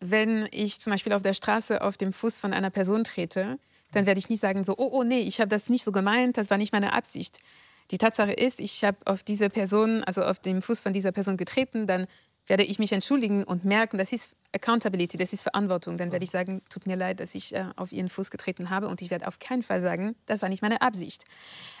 [0.00, 3.58] wenn ich zum Beispiel auf der Straße auf dem Fuß von einer Person trete,
[3.92, 6.36] dann werde ich nicht sagen so, oh, oh nee, ich habe das nicht so gemeint,
[6.36, 7.38] das war nicht meine Absicht.
[7.90, 11.36] Die Tatsache ist, ich habe auf diese Person, also auf dem Fuß von dieser Person
[11.36, 12.06] getreten, dann
[12.46, 15.96] werde ich mich entschuldigen und merken, das ist Accountability, das ist Verantwortung.
[15.96, 18.88] Dann werde ich sagen, tut mir leid, dass ich äh, auf Ihren Fuß getreten habe
[18.88, 21.24] und ich werde auf keinen Fall sagen, das war nicht meine Absicht.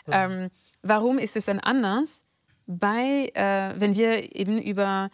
[0.06, 0.24] Ja.
[0.24, 0.50] Ähm,
[0.82, 2.24] warum ist es dann anders,
[2.66, 5.10] bei, äh, wenn wir eben über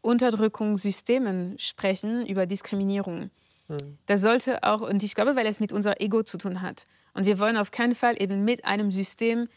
[0.00, 3.30] Unterdrückungssystemen sprechen, über Diskriminierung?
[3.68, 3.98] Mhm.
[4.06, 6.86] Das sollte auch, und ich glaube, weil es mit unser Ego zu tun hat.
[7.14, 9.48] Und wir wollen auf keinen Fall eben mit einem System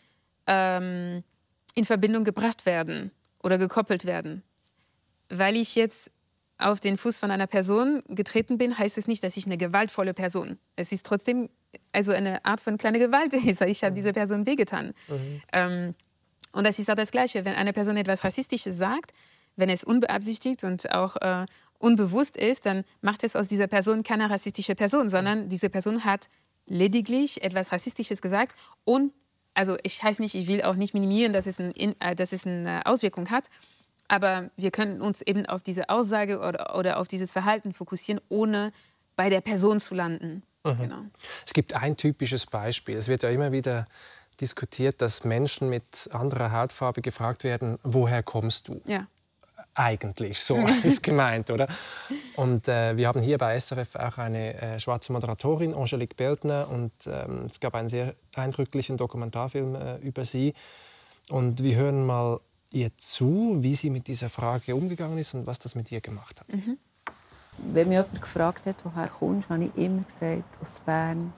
[0.47, 1.24] ähm,
[1.76, 4.43] in Verbindung gebracht werden oder gekoppelt werden
[5.32, 6.12] weil ich jetzt
[6.58, 10.13] auf den Fuß von einer Person getreten bin, heißt es nicht, dass ich eine gewaltvolle
[10.13, 10.60] Person.
[10.76, 11.50] Es ist trotzdem
[11.91, 13.34] also eine Art von kleiner Gewalt.
[13.34, 13.95] Ich habe mhm.
[13.95, 14.93] dieser Person wehgetan.
[15.08, 15.41] Mhm.
[15.54, 15.95] Ähm,
[16.52, 17.45] und das ist auch das Gleiche.
[17.45, 19.13] Wenn eine Person etwas Rassistisches sagt,
[19.56, 21.45] wenn es unbeabsichtigt und auch äh,
[21.81, 26.29] unbewusst ist, dann macht es aus dieser Person keine rassistische Person, sondern diese Person hat
[26.65, 29.13] lediglich etwas Rassistisches gesagt und
[29.53, 32.45] also ich heiße nicht, ich will auch nicht minimieren, dass es, ein, äh, dass es
[32.45, 33.49] eine Auswirkung hat,
[34.07, 38.71] aber wir können uns eben auf diese Aussage oder, oder auf dieses Verhalten fokussieren, ohne
[39.15, 40.43] bei der Person zu landen.
[40.63, 40.77] Mhm.
[40.77, 41.01] Genau.
[41.45, 42.95] Es gibt ein typisches Beispiel.
[42.95, 43.87] Es wird ja immer wieder
[44.39, 48.81] diskutiert, dass Menschen mit anderer Hautfarbe gefragt werden, woher kommst du?
[48.87, 49.07] Ja.
[49.73, 51.67] Eigentlich, so ist gemeint, oder?
[52.36, 56.91] Und äh, wir haben hier bei SRF auch eine äh, schwarze Moderatorin, Angelique Beltner, und
[57.07, 60.53] ähm, es gab einen sehr eindrücklichen Dokumentarfilm äh, über sie.
[61.29, 65.60] Und wir hören mal ihr zu, wie sie mit dieser Frage umgegangen ist und was
[65.60, 66.53] das mit ihr gemacht hat.
[66.53, 66.77] Mhm.
[67.57, 71.34] Wenn mich jemand gefragt hat, woher kommst, habe ich immer gesagt, aus Bern.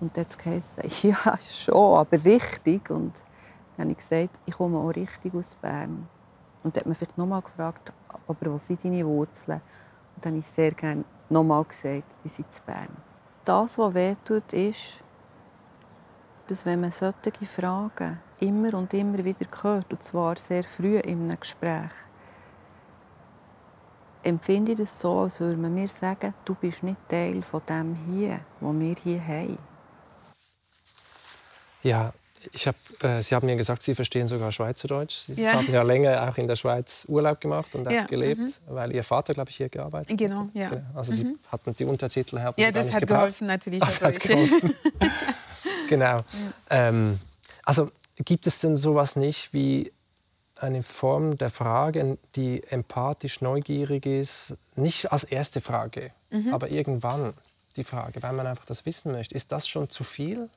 [0.00, 2.90] Und es geheißen, ja, schon, aber richtig.
[2.90, 3.14] Und
[3.76, 6.08] dann habe ich gesagt, ich komme auch richtig aus Bern.
[6.66, 7.92] Und dann hat man vielleicht nochmal gefragt,
[8.26, 9.60] aber wo sind deine Wurzeln?
[10.16, 12.96] Und dann habe ich sehr gerne nochmal gesagt, die sind in Bern.
[13.44, 15.04] Das, was wehtut, ist,
[16.48, 21.28] dass wenn man solche Fragen immer und immer wieder hört, und zwar sehr früh in
[21.28, 21.92] einem Gespräch,
[24.24, 27.94] empfinde ich das so, als würde man mir sagen, du bist nicht Teil von dem
[27.94, 29.58] hier, was wir hier haben.
[31.84, 32.12] Ja,
[32.52, 35.18] ich hab, äh, Sie haben mir gesagt, Sie verstehen sogar Schweizerdeutsch.
[35.18, 35.54] Sie ja.
[35.54, 38.04] haben ja länger auch in der Schweiz Urlaub gemacht und auch ja.
[38.06, 38.52] gelebt, mhm.
[38.66, 40.18] weil Ihr Vater, glaube ich, hier gearbeitet hat.
[40.18, 40.70] Genau, ja.
[40.94, 41.16] Also mhm.
[41.16, 42.54] Sie hatten die Untertitel her.
[42.56, 43.82] Ja, das hat geholfen natürlich.
[43.82, 44.74] Ach, hat geholfen.
[45.88, 46.20] genau.
[46.70, 47.18] Ähm,
[47.64, 47.90] also
[48.24, 49.92] Gibt es denn sowas nicht wie
[50.58, 56.54] eine Form der Frage, die empathisch neugierig ist, nicht als erste Frage, mhm.
[56.54, 57.34] aber irgendwann
[57.76, 59.34] die Frage, weil man einfach das wissen möchte.
[59.34, 60.48] Ist das schon zu viel?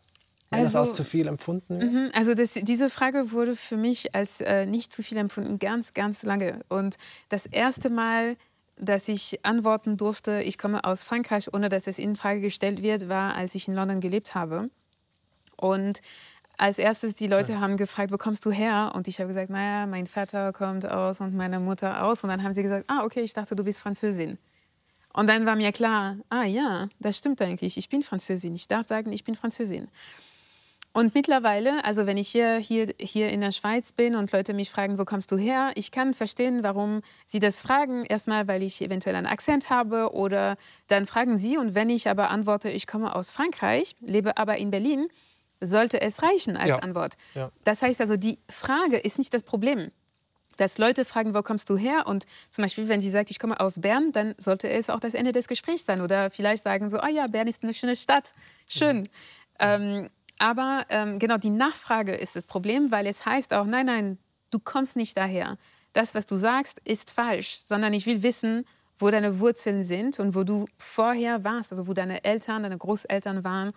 [0.51, 1.77] Also, das als zu viel empfunden?
[1.77, 5.93] Mhm, also das, diese Frage wurde für mich als äh, nicht zu viel empfunden, ganz,
[5.93, 6.61] ganz lange.
[6.69, 6.97] Und
[7.29, 8.35] das erste Mal,
[8.77, 13.09] dass ich antworten durfte, ich komme aus Frankreich, ohne dass es in Frage gestellt wird,
[13.09, 14.69] war, als ich in London gelebt habe.
[15.57, 16.01] Und
[16.57, 17.59] als erstes, die Leute ja.
[17.59, 18.91] haben gefragt, wo kommst du her?
[18.95, 22.23] Und ich habe gesagt, naja, mein Vater kommt aus und meine Mutter aus.
[22.23, 24.37] Und dann haben sie gesagt, ah, okay, ich dachte, du bist Französin.
[25.13, 28.55] Und dann war mir klar, ah ja, das stimmt eigentlich, ich bin Französin.
[28.55, 29.87] Ich darf sagen, ich bin Französin.
[30.91, 34.71] Und mittlerweile, also wenn ich hier, hier, hier in der Schweiz bin und Leute mich
[34.71, 38.05] fragen, wo kommst du her, ich kann verstehen, warum sie das fragen.
[38.05, 41.57] Erstmal, weil ich eventuell einen Akzent habe oder dann fragen sie.
[41.57, 45.09] Und wenn ich aber antworte, ich komme aus Frankreich, lebe aber in Berlin,
[45.61, 46.79] sollte es reichen als ja.
[46.79, 47.15] Antwort.
[47.35, 47.51] Ja.
[47.63, 49.91] Das heißt also, die Frage ist nicht das Problem.
[50.57, 52.07] Dass Leute fragen, wo kommst du her?
[52.07, 55.13] Und zum Beispiel, wenn sie sagt, ich komme aus Bern, dann sollte es auch das
[55.13, 56.01] Ende des Gesprächs sein.
[56.01, 58.33] Oder vielleicht sagen so, ah ja, Bern ist eine schöne Stadt.
[58.67, 59.01] Schön.
[59.01, 59.07] Mhm.
[59.59, 64.17] Ähm, aber ähm, genau die Nachfrage ist das Problem, weil es heißt auch, nein, nein,
[64.49, 65.57] du kommst nicht daher.
[65.93, 68.65] Das, was du sagst, ist falsch, sondern ich will wissen,
[68.97, 73.43] wo deine Wurzeln sind und wo du vorher warst, also wo deine Eltern, deine Großeltern
[73.43, 73.71] waren,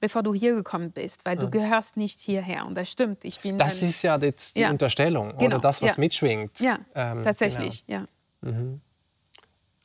[0.00, 2.66] bevor du hier gekommen bist, weil du gehörst nicht hierher.
[2.66, 3.24] Und das stimmt.
[3.24, 4.70] Ich bin das ist ja jetzt die ja.
[4.70, 5.46] Unterstellung genau.
[5.46, 6.00] oder das, was ja.
[6.00, 6.60] mitschwingt.
[6.60, 8.04] Ja, ähm, tatsächlich, genau.
[8.42, 8.50] ja.
[8.50, 8.80] Mhm.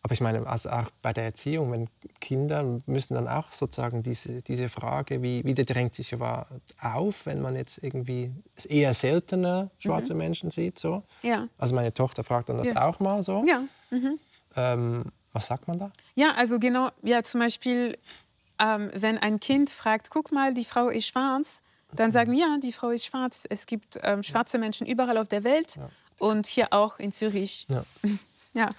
[0.01, 1.89] Aber ich meine, also auch bei der Erziehung, wenn
[2.21, 6.47] Kinder müssen dann auch sozusagen diese, diese Frage, wie, wie drängt sich aber
[6.81, 8.31] auf, wenn man jetzt irgendwie
[8.67, 10.19] eher seltener schwarze mhm.
[10.19, 10.79] Menschen sieht.
[10.79, 11.03] So.
[11.21, 11.47] Ja.
[11.57, 12.87] Also meine Tochter fragt dann das ja.
[12.87, 13.43] auch mal so.
[13.45, 13.63] Ja.
[13.89, 14.19] Mhm.
[14.55, 15.91] Ähm, was sagt man da?
[16.15, 17.97] Ja, also genau, ja, zum Beispiel,
[18.57, 22.71] ähm, wenn ein Kind fragt, guck mal, die Frau ist schwarz, dann sagen ja, die
[22.71, 23.45] Frau ist schwarz.
[23.49, 25.89] Es gibt ähm, schwarze Menschen überall auf der Welt ja.
[26.19, 27.67] und hier auch in Zürich.
[27.69, 27.83] Ja.
[28.53, 28.69] ja.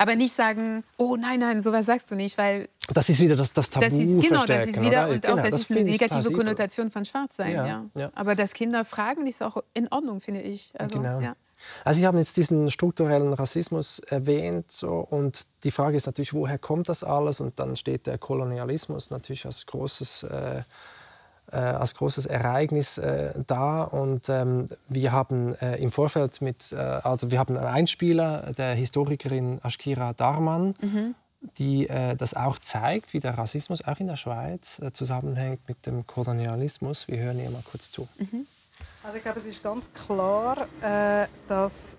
[0.00, 2.70] Aber nicht sagen, oh nein, nein, sowas sagst du nicht, weil.
[2.88, 3.84] Das ist wieder das, das Tabu.
[3.84, 5.12] Das ist, genau, das ist wieder, oder?
[5.12, 7.52] und genau, auch das, das ist eine negative Konnotation von Schwarzsein.
[7.52, 7.84] Ja, ja.
[7.98, 8.10] ja.
[8.14, 10.72] Aber dass Kinder fragen, ist auch in Ordnung, finde ich.
[10.78, 11.20] Also, genau.
[11.20, 11.36] ja.
[11.84, 16.58] Also ich habe jetzt diesen strukturellen Rassismus erwähnt so, und die Frage ist natürlich, woher
[16.58, 17.42] kommt das alles?
[17.42, 20.62] Und dann steht der Kolonialismus natürlich als großes äh,
[21.52, 23.82] äh, als großes Ereignis äh, da.
[23.82, 28.74] Und ähm, wir haben äh, im Vorfeld mit, äh, also wir haben einen Einspieler der
[28.74, 31.14] Historikerin Ashkira Darman, mhm.
[31.58, 35.86] die äh, das auch zeigt, wie der Rassismus auch in der Schweiz äh, zusammenhängt mit
[35.86, 37.08] dem Kolonialismus.
[37.08, 38.08] Wir hören ihr mal kurz zu.
[38.18, 38.46] Mhm.
[39.02, 40.66] Also ich glaube, es ist ganz klar,
[41.48, 41.96] dass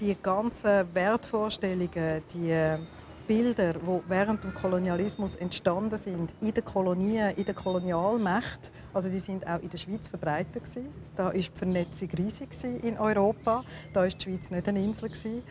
[0.00, 2.78] die ganzen Wertvorstellungen, die
[3.26, 9.18] Bilder, die während dem Kolonialismus entstanden sind, in den Kolonien, in den Kolonialmächten, also die
[9.18, 10.88] sind auch in der Schweiz verbreitet gewesen.
[11.16, 12.50] Da ist die Vernetzung riesig
[12.82, 13.64] in Europa.
[13.92, 15.42] Da ist die Schweiz nicht eine Insel gewesen.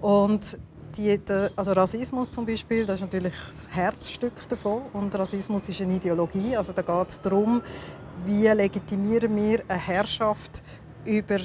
[0.00, 0.58] Und
[0.96, 4.82] die, der, also Rassismus zum Beispiel, das ist natürlich das Herzstück davon.
[4.92, 6.56] Und Rassismus ist eine Ideologie.
[6.56, 7.60] Also da geht es darum,
[8.24, 10.62] wie legitimieren wir eine Herrschaft
[11.04, 11.38] über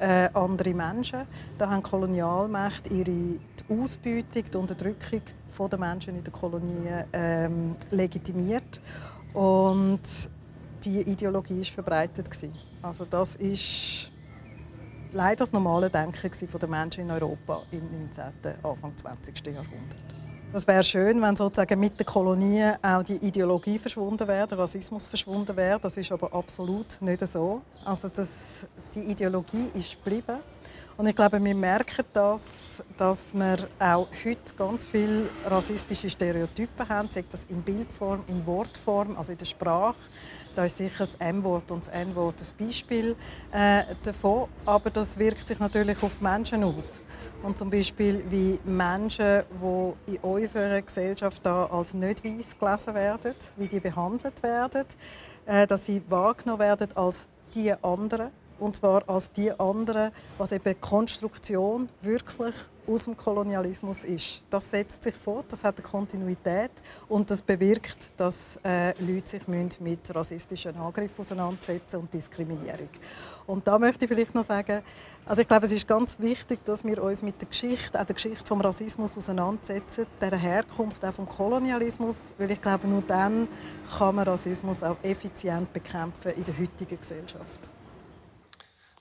[0.00, 1.20] äh, andere Menschen.
[1.56, 5.22] Da haben Kolonialmächte ihre Ausbeutung, die Unterdrückung
[5.70, 8.80] der Menschen in den Kolonien ähm, legitimiert.
[9.34, 10.00] Und
[10.84, 12.28] die Ideologie ist verbreitet
[12.82, 14.12] Also das ist
[15.12, 16.30] leider das normale Denken
[16.60, 18.24] der Menschen in Europa im 19.
[18.62, 19.46] Anfang 20.
[19.46, 20.17] Jahrhundert.
[20.50, 25.06] Es wäre schön, wenn sozusagen mit den Kolonien auch die Ideologie verschwunden wäre, der Rassismus
[25.06, 25.78] verschwunden wäre.
[25.78, 27.60] Das ist aber absolut nicht so.
[27.84, 30.38] Also das, die Ideologie ist geblieben.
[30.96, 37.10] Und ich glaube, wir merken das, dass wir auch heute ganz viele rassistische Stereotypen haben,
[37.10, 39.96] sei das in Bildform, in Wortform, also in der Sprache.
[40.58, 43.14] Da ist sicher das M-Wort und das N-Wort ein Beispiel
[43.52, 44.48] äh, davon.
[44.66, 47.00] Aber das wirkt sich natürlich auf die Menschen aus.
[47.44, 53.34] Und zum Beispiel wie Menschen, die in unserer Gesellschaft da als nicht weiß gelesen werden,
[53.56, 54.84] wie die behandelt werden,
[55.46, 60.80] äh, dass sie wahrgenommen werden als die anderen und zwar als die anderen, was eben
[60.80, 62.54] Konstruktion wirklich
[62.88, 64.42] aus dem Kolonialismus ist.
[64.48, 66.70] Das setzt sich fort, das hat eine Kontinuität
[67.08, 72.88] und das bewirkt, dass äh, Leute sich mit rassistischen Angriffen auseinandersetzen und Diskriminierung.
[73.46, 74.82] Und da möchte ich vielleicht noch sagen,
[75.26, 78.14] also ich glaube, es ist ganz wichtig, dass wir uns mit der Geschichte, auch der
[78.14, 83.48] Geschichte vom Rassismus auseinandersetzen, der Herkunft auch vom Kolonialismus, weil ich glaube, nur dann
[83.96, 87.70] kann man Rassismus auch effizient bekämpfen in der heutigen Gesellschaft.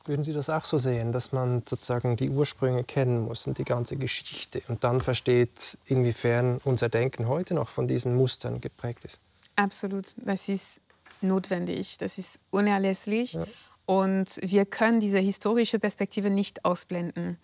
[0.07, 3.65] Würden Sie das auch so sehen, dass man sozusagen die Ursprünge kennen muss und die
[3.65, 9.19] ganze Geschichte und dann versteht, inwiefern unser Denken heute noch von diesen Mustern geprägt ist?
[9.57, 10.79] Absolut, das ist
[11.21, 13.45] notwendig, das ist unerlässlich ja.
[13.85, 17.37] und wir können diese historische Perspektive nicht ausblenden.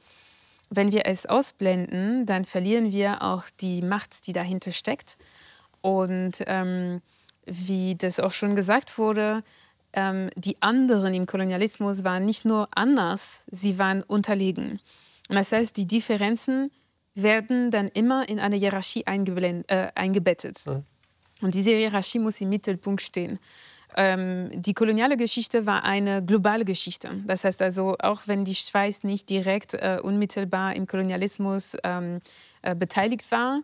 [0.69, 5.17] Wenn wir es ausblenden, dann verlieren wir auch die Macht, die dahinter steckt.
[5.82, 7.02] Und ähm,
[7.45, 9.43] wie das auch schon gesagt wurde,
[9.93, 14.79] ähm, die anderen im Kolonialismus waren nicht nur anders, sie waren unterlegen.
[15.29, 16.71] Und das heißt, die Differenzen
[17.15, 20.58] werden dann immer in eine Hierarchie äh, eingebettet.
[20.65, 20.84] Mhm.
[21.41, 23.39] Und diese Hierarchie muss im Mittelpunkt stehen.
[23.95, 27.09] Ähm, die koloniale Geschichte war eine globale Geschichte.
[27.28, 32.20] Das heißt also, auch wenn die Schweiz nicht direkt äh, unmittelbar im Kolonialismus ähm,
[32.63, 33.61] äh, beteiligt war,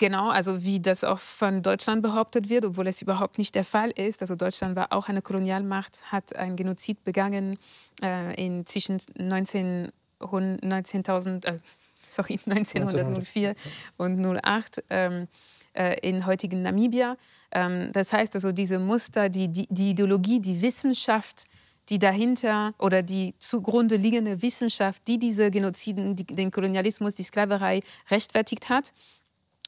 [0.00, 3.90] Genau, also wie das auch von Deutschland behauptet wird, obwohl es überhaupt nicht der Fall
[3.90, 4.22] ist.
[4.22, 7.58] Also Deutschland war auch eine Kolonialmacht, hat ein Genozid begangen
[8.02, 11.58] äh, in zwischen 19, 19.000, äh,
[12.06, 13.54] sorry, 1904
[13.98, 15.28] und 08 ähm,
[15.74, 17.18] äh, in heutigen Namibia.
[17.52, 21.44] Ähm, das heißt also, diese Muster, die, die, die Ideologie, die Wissenschaft,
[21.90, 27.82] die dahinter oder die zugrunde liegende Wissenschaft, die diese Genoziden, die, den Kolonialismus, die Sklaverei
[28.10, 28.94] rechtfertigt hat,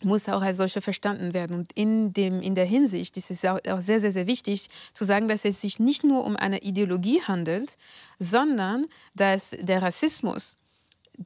[0.04, 1.56] muss auch als solche verstanden werden.
[1.56, 5.28] Und in, dem, in der Hinsicht ist es auch, sehr, sehr, sehr wichtig zu sagen,
[5.28, 7.76] dass es sich nicht nur um eine Ideologie handelt,
[8.18, 10.56] sondern dass der Rassismus,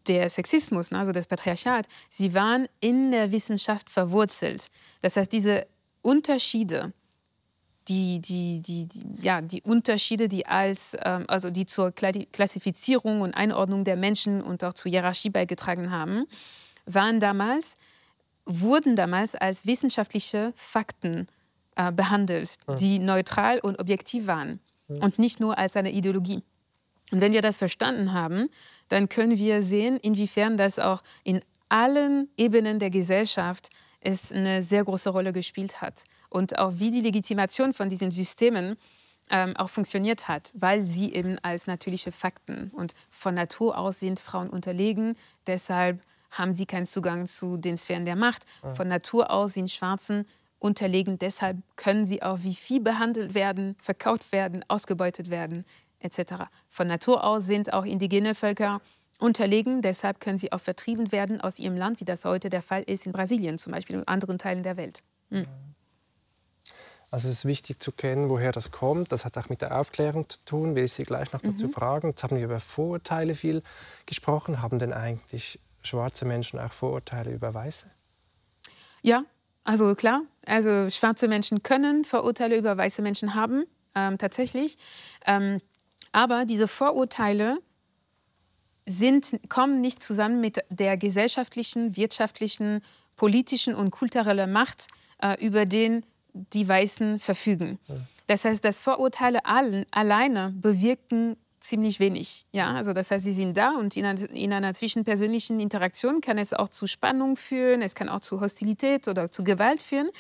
[0.07, 4.69] der Sexismus, ne, also das Patriarchat, sie waren in der Wissenschaft verwurzelt.
[5.01, 5.67] Das heißt, diese
[6.03, 6.93] Unterschiede,
[7.89, 13.35] die, die, die, die, ja, die Unterschiede, die, als, ähm, also die zur Klassifizierung und
[13.35, 16.27] Einordnung der Menschen und auch zur Hierarchie beigetragen haben,
[16.87, 17.77] waren damals,
[18.47, 21.27] wurden damals als wissenschaftliche Fakten
[21.75, 26.43] äh, behandelt, die neutral und objektiv waren und nicht nur als eine Ideologie.
[27.13, 28.49] Und wenn wir das verstanden haben,
[28.89, 33.71] dann können wir sehen, inwiefern das auch in allen Ebenen der Gesellschaft
[34.01, 38.77] es eine sehr große Rolle gespielt hat und auch wie die Legitimation von diesen Systemen
[39.31, 44.21] ähm, auch funktioniert hat, weil sie eben als natürliche Fakten und von Natur aus sind
[44.21, 45.17] Frauen unterlegen,
[45.47, 46.01] deshalb
[46.39, 48.45] haben sie keinen Zugang zu den Sphären der Macht.
[48.75, 50.27] Von Natur aus sind Schwarzen
[50.59, 55.65] unterlegen, deshalb können sie auch wie Vieh behandelt werden, verkauft werden, ausgebeutet werden,
[56.01, 56.45] etc.
[56.69, 58.81] Von Natur aus sind auch indigene Völker
[59.19, 59.83] unterlegen.
[59.83, 63.07] Deshalb können sie auch vertrieben werden aus ihrem Land, wie das heute der Fall ist
[63.07, 65.03] in Brasilien zum Beispiel und anderen Teilen der Welt.
[65.31, 65.47] Mhm.
[67.11, 69.13] Also es ist wichtig zu kennen, woher das kommt.
[69.13, 70.75] Das hat auch mit der Aufklärung zu tun.
[70.75, 71.73] Will ich Sie gleich noch dazu mhm.
[71.73, 72.09] fragen.
[72.09, 73.63] Jetzt haben wir über Vorurteile viel
[74.07, 74.61] gesprochen.
[74.61, 77.91] Haben denn eigentlich schwarze Menschen auch Vorurteile über Weiße?
[79.03, 79.25] Ja,
[79.65, 80.23] also klar.
[80.45, 83.65] Also schwarze Menschen können Vorurteile über weiße Menschen haben,
[83.95, 84.77] ähm, tatsächlich.
[85.27, 85.59] Ähm,
[86.13, 87.59] aber diese Vorurteile
[88.87, 92.81] sind, kommen nicht zusammen mit der gesellschaftlichen, wirtschaftlichen,
[93.17, 94.87] politischen und kulturellen Macht,
[95.21, 97.79] äh, über den die Weißen verfügen.
[98.27, 101.37] Das heißt, dass Vorurteile allen, alleine bewirken
[101.69, 102.47] ziemlich wenig.
[102.53, 106.39] Ja, also das heißt, sie sind da und in einer, in einer zwischenpersönlichen Interaktion kann
[106.39, 110.11] es auch zu Spannung führen, es kann auch zu Hostilität oder zu Gewalt führen.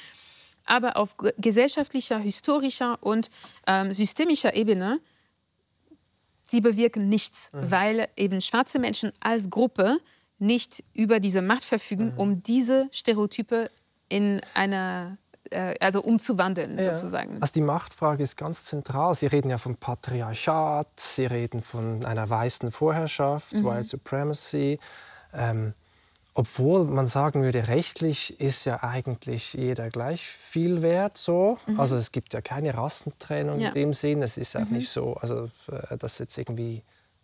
[0.65, 3.31] Aber auf gesellschaftlicher, historischer und
[3.67, 5.01] ähm, systemischer Ebene
[6.49, 7.71] sie bewirken nichts, mhm.
[7.71, 9.99] weil eben schwarze Menschen als Gruppe
[10.39, 12.19] nicht über diese Macht verfügen, mhm.
[12.19, 13.71] um diese Stereotype
[14.09, 15.19] in einer
[15.81, 16.97] also umzuwandeln ja.
[16.97, 17.41] sozusagen.
[17.41, 19.15] Also die Machtfrage ist ganz zentral.
[19.15, 23.65] Sie reden ja vom Patriarchat, Sie reden von einer weißen Vorherrschaft, mhm.
[23.65, 24.79] White Supremacy.
[25.35, 25.75] Ähm,
[26.39, 31.57] obwohl man sagen würde, rechtlich ist ja eigentlich jeder gleich viel wert so.
[31.67, 31.81] Mhm.
[31.81, 33.69] Also es gibt ja keine Rassentrennung ja.
[33.69, 34.23] in dem Sinn.
[34.23, 34.77] Es ist auch mhm.
[34.77, 36.83] nicht so, also äh, dass jetzt irgendwie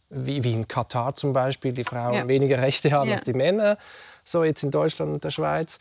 [0.08, 2.28] wie, wie in Katar zum Beispiel die Frauen ja.
[2.28, 3.16] weniger Rechte haben ja.
[3.16, 3.76] als die Männer,
[4.24, 5.78] so jetzt in Deutschland und der Schweiz.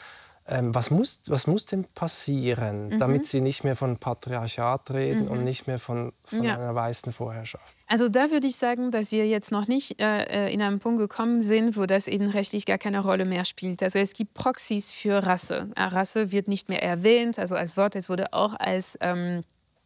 [0.48, 3.00] Ähm, was, muss, was muss denn passieren, mhm.
[3.00, 5.32] damit Sie nicht mehr von Patriarchat reden mhm.
[5.32, 6.56] und nicht mehr von, von ja.
[6.56, 7.78] einer weißen Vorherrschaft?
[7.88, 11.00] Also da würde ich sagen, dass wir jetzt noch nicht äh, äh, in einen Punkt
[11.00, 13.84] gekommen sind, wo das eben rechtlich gar keine Rolle mehr spielt.
[13.84, 15.70] Also es gibt Proxys für Rasse.
[15.76, 19.44] Äh, Rasse wird nicht mehr erwähnt, also als Wort, es wurde auch als, ähm,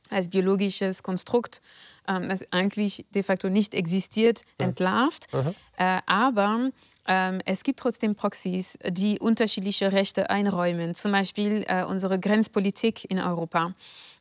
[0.09, 1.61] als biologisches Konstrukt,
[2.07, 5.33] ähm, das eigentlich de facto nicht existiert, entlarvt.
[5.33, 5.53] Mhm.
[5.77, 6.69] Äh, aber
[7.07, 13.19] ähm, es gibt trotzdem Proxys, die unterschiedliche Rechte einräumen, zum Beispiel äh, unsere Grenzpolitik in
[13.19, 13.73] Europa.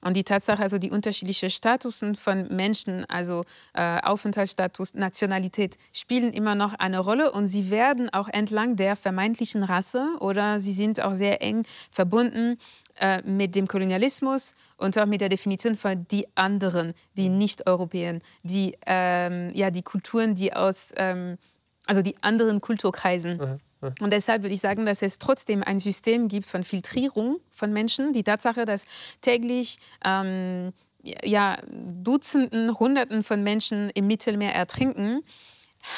[0.03, 6.55] Und die Tatsache, also die unterschiedlichen Statusen von Menschen, also äh, Aufenthaltsstatus, Nationalität, spielen immer
[6.55, 11.15] noch eine Rolle und sie werden auch entlang der vermeintlichen Rasse oder sie sind auch
[11.15, 12.59] sehr eng verbunden
[13.01, 18.77] äh, mit dem Kolonialismus und auch mit der Definition von die anderen, die Nicht-Europäer, die,
[18.87, 21.39] ähm, ja, die Kulturen, die aus ähm,
[21.87, 23.37] also die anderen Kulturkreisen.
[23.37, 23.61] Mhm.
[24.01, 28.13] Und deshalb würde ich sagen, dass es trotzdem ein System gibt von Filtrierung von Menschen.
[28.13, 28.87] Die Tatsache, dass
[29.21, 30.73] täglich ähm,
[31.03, 35.23] ja, Dutzenden, Hunderten von Menschen im Mittelmeer ertrinken,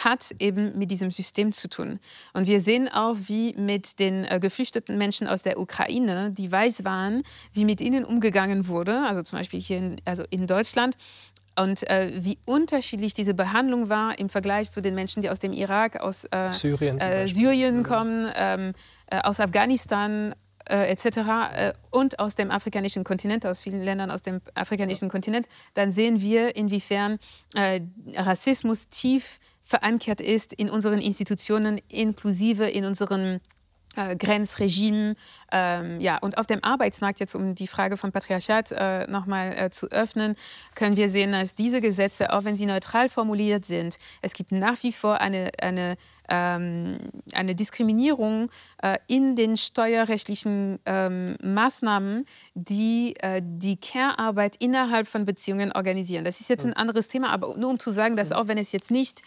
[0.03, 2.01] hat eben mit diesem System zu tun.
[2.32, 6.84] Und wir sehen auch, wie mit den äh, geflüchteten Menschen aus der Ukraine, die weiß
[6.84, 7.22] waren,
[7.53, 9.03] wie mit ihnen umgegangen wurde.
[9.07, 10.97] Also zum Beispiel hier in, also in Deutschland
[11.59, 15.52] und äh, wie unterschiedlich diese Behandlung war im Vergleich zu den Menschen, die aus dem
[15.52, 18.72] Irak, aus äh, Syrien, äh, Syrien, kommen, ähm,
[19.07, 20.34] äh, aus Afghanistan
[20.68, 21.76] äh, etc.
[21.90, 26.57] Und aus dem afrikanischen Kontinent, aus vielen Ländern aus dem afrikanischen Kontinent, dann sehen wir,
[26.57, 27.18] inwiefern
[28.16, 33.40] Rassismus tief verankert ist in unseren Institutionen, inklusive in unseren
[33.97, 35.16] äh, Grenzregime.
[35.53, 39.70] Ähm, ja, und auf dem Arbeitsmarkt, jetzt um die Frage von Patriarchat äh, nochmal äh,
[39.70, 40.36] zu öffnen,
[40.74, 44.82] können wir sehen, dass diese Gesetze, auch wenn sie neutral formuliert sind, es gibt nach
[44.82, 45.97] wie vor eine, eine,
[46.28, 46.99] ähm,
[47.32, 48.51] eine Diskriminierung
[48.82, 56.24] äh, in den steuerrechtlichen ähm, Maßnahmen, die äh, die Care-Arbeit innerhalb von Beziehungen organisieren.
[56.24, 58.72] Das ist jetzt ein anderes Thema, aber nur um zu sagen, dass auch wenn es
[58.72, 59.22] jetzt nicht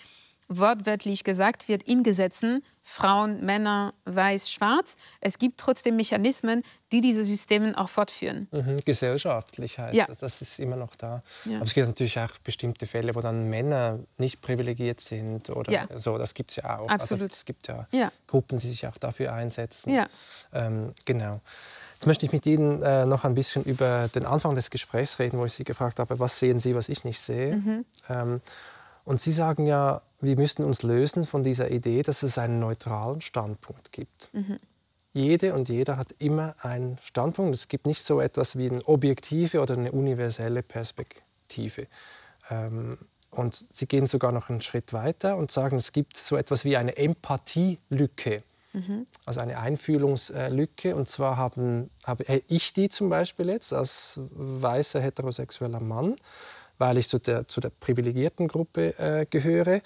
[0.50, 4.98] wortwörtlich gesagt wird in Gesetzen, Frauen, Männer, weiß, schwarz.
[5.22, 8.48] Es gibt trotzdem Mechanismen, die diese Systeme auch fortführen.
[8.52, 10.08] Mhm, gesellschaftlich heißt ja.
[10.08, 11.22] das, das ist immer noch da.
[11.46, 11.58] Ja.
[11.58, 15.88] Aber es gibt natürlich auch bestimmte Fälle, wo dann Männer nicht privilegiert sind oder ja.
[15.96, 16.90] so, das gibt es ja auch.
[16.90, 17.24] Also Absolut.
[17.26, 20.06] Also es gibt ja, Gruppen, die sich auch dafür einsetzen.
[20.52, 21.42] Ähm, genau.
[21.94, 25.38] Jetzt möchte ich mit Ihnen äh, noch ein bisschen über den Anfang des Gesprächs reden,
[25.38, 27.58] wo ich Sie gefragt habe, was sehen Sie, was ich nicht sehe.
[27.58, 27.86] Mhm.
[28.10, 28.42] Ähm,
[29.10, 33.22] und Sie sagen ja, wir müssen uns lösen von dieser Idee, dass es einen neutralen
[33.22, 34.30] Standpunkt gibt.
[34.34, 34.58] Mhm.
[35.14, 37.56] Jede und jeder hat immer einen Standpunkt.
[37.56, 41.88] Es gibt nicht so etwas wie eine objektive oder eine universelle Perspektive.
[42.52, 43.00] Ähm,
[43.32, 46.78] und sie gehen sogar noch einen Schritt weiter und sagen, es gibt so etwas wie
[46.78, 48.44] eine Empathielücke,
[48.74, 49.08] mhm.
[49.26, 50.96] also eine Einfühlungslücke.
[50.96, 56.16] Und zwar haben, habe ich die zum Beispiel jetzt als weißer heterosexueller Mann
[56.80, 59.82] weil ich zu der, zu der privilegierten Gruppe äh, gehöre.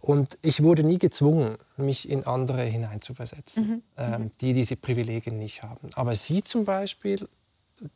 [0.00, 3.82] Und ich wurde nie gezwungen, mich in andere hineinzuversetzen, mhm.
[3.98, 4.30] ähm, mhm.
[4.40, 5.90] die diese Privilegien nicht haben.
[5.94, 7.28] Aber Sie zum Beispiel,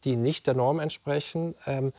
[0.05, 1.92] die nicht der Norm entsprechen, ähm,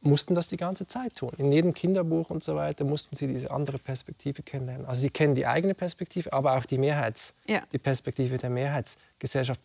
[0.00, 1.32] mussten das die ganze Zeit tun.
[1.38, 4.86] In jedem Kinderbuch und so weiter mussten sie diese andere Perspektive kennenlernen.
[4.86, 7.62] Also sie kennen die eigene Perspektive, aber auch die Mehrheits, ja.
[7.72, 9.60] die Perspektive der Mehrheitsgesellschaft.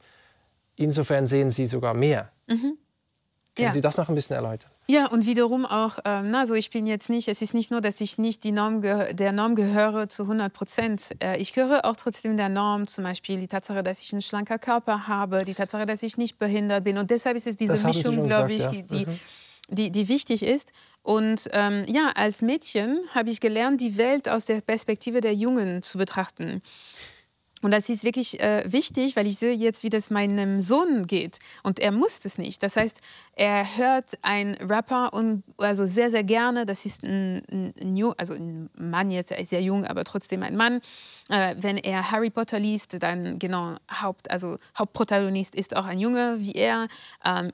[0.75, 2.31] Insofern sehen sie sogar mehr.
[2.47, 2.77] Mhm.
[3.55, 3.71] Können ja.
[3.73, 4.71] Sie das noch ein bisschen erläutern?
[4.87, 7.99] Ja, und wiederum auch, ähm, also ich bin jetzt nicht, es ist nicht nur, dass
[7.99, 11.09] ich nicht Norm der Norm gehöre zu 100 Prozent.
[11.21, 14.57] Äh, ich gehöre auch trotzdem der Norm, zum Beispiel die Tatsache, dass ich einen schlanker
[14.57, 16.97] Körper habe, die Tatsache, dass ich nicht behindert bin.
[16.97, 18.71] Und deshalb ist es diese Mischung, glaube ich, ja.
[18.71, 19.19] die, mhm.
[19.69, 20.71] die, die wichtig ist.
[21.03, 25.81] Und ähm, ja, als Mädchen habe ich gelernt, die Welt aus der Perspektive der Jungen
[25.81, 26.61] zu betrachten.
[27.61, 31.39] Und das ist wirklich äh, wichtig, weil ich sehe jetzt, wie das meinem Sohn geht.
[31.63, 32.63] Und er muss es nicht.
[32.63, 33.01] Das heißt,
[33.35, 36.65] er hört einen Rapper und also sehr, sehr gerne.
[36.65, 40.43] Das ist ein, ein, ein, also ein Mann jetzt, er ist sehr jung, aber trotzdem
[40.43, 40.81] ein Mann.
[41.29, 46.37] Äh, wenn er Harry Potter liest, dann genau Haupt, also Hauptprotagonist ist auch ein Junge
[46.39, 46.87] wie er.
[47.23, 47.51] Ähm,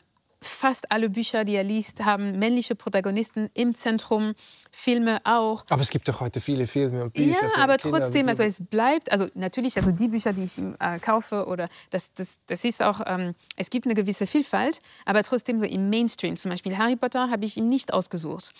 [0.47, 4.33] fast alle Bücher, die er liest, haben männliche Protagonisten im Zentrum,
[4.71, 5.63] Filme auch.
[5.69, 7.29] Aber es gibt doch heute viele Filme und Bücher.
[7.29, 10.75] Ja, aber Kinder trotzdem, also es bleibt, also natürlich, also die Bücher, die ich ihm
[10.79, 15.23] äh, kaufe, oder das, das, das ist auch, ähm, es gibt eine gewisse Vielfalt, aber
[15.23, 18.53] trotzdem so im Mainstream, zum Beispiel Harry Potter, habe ich ihm nicht ausgesucht.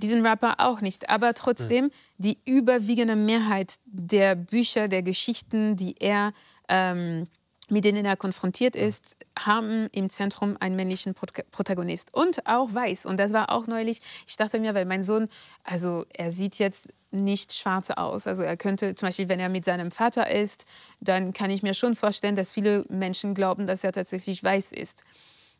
[0.00, 1.90] Diesen Rapper auch nicht, aber trotzdem hm.
[2.18, 6.32] die überwiegende Mehrheit der Bücher, der Geschichten, die er
[6.68, 7.26] ähm,
[7.72, 13.06] mit denen er konfrontiert ist, haben im Zentrum einen männlichen Protagonist und auch weiß.
[13.06, 15.28] Und das war auch neulich, ich dachte mir, weil mein Sohn,
[15.64, 18.26] also er sieht jetzt nicht schwarz aus.
[18.26, 20.66] Also er könnte zum Beispiel, wenn er mit seinem Vater ist,
[21.00, 25.04] dann kann ich mir schon vorstellen, dass viele Menschen glauben, dass er tatsächlich weiß ist.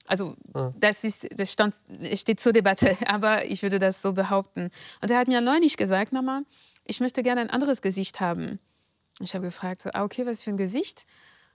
[0.07, 0.37] Also
[0.77, 1.75] das, ist, das stand,
[2.15, 4.69] steht zur Debatte, aber ich würde das so behaupten.
[5.01, 6.43] Und er hat mir neulich gesagt, Mama,
[6.85, 8.59] ich möchte gerne ein anderes Gesicht haben.
[9.21, 11.07] Ich habe gefragt, so, ah, okay, was für ein Gesicht?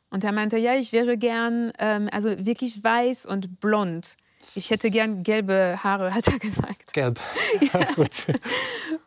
[0.09, 4.15] Und er meinte, ja, ich wäre gern, ähm, also wirklich weiß und blond.
[4.55, 6.93] Ich hätte gern gelbe Haare, hat er gesagt.
[6.93, 7.19] Gelb.
[7.73, 7.91] ja.
[7.93, 8.27] Gut.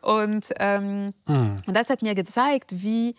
[0.01, 1.57] Und, ähm, mm.
[1.65, 3.15] und das hat mir gezeigt, wie,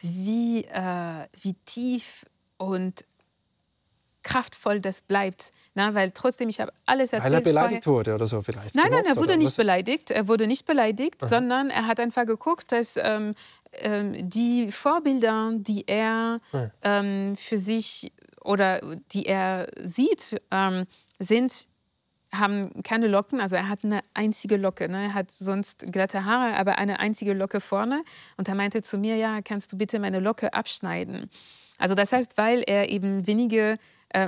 [0.00, 2.24] wie, äh, wie tief
[2.56, 3.04] und
[4.26, 5.52] kraftvoll das bleibt.
[5.74, 7.32] Na, weil trotzdem, ich habe alles erzählt.
[7.32, 7.98] Weil er beleidigt vorher.
[7.98, 8.74] wurde oder so vielleicht.
[8.74, 9.56] Nein, nein, er wurde nicht was?
[9.56, 10.10] beleidigt.
[10.10, 11.28] Er wurde nicht beleidigt, Aha.
[11.28, 13.36] sondern er hat einfach geguckt, dass ähm,
[13.74, 16.40] ähm, die Vorbilder, die er
[16.82, 18.12] ähm, für sich
[18.42, 18.80] oder
[19.12, 20.86] die er sieht, ähm,
[21.20, 21.68] sind
[22.32, 24.88] haben keine Locken, also er hat eine einzige Locke.
[24.88, 25.04] Ne?
[25.04, 28.02] Er hat sonst glatte Haare, aber eine einzige Locke vorne.
[28.36, 31.30] Und er meinte zu mir, ja, kannst du bitte meine Locke abschneiden?
[31.78, 33.78] Also das heißt, weil er eben wenige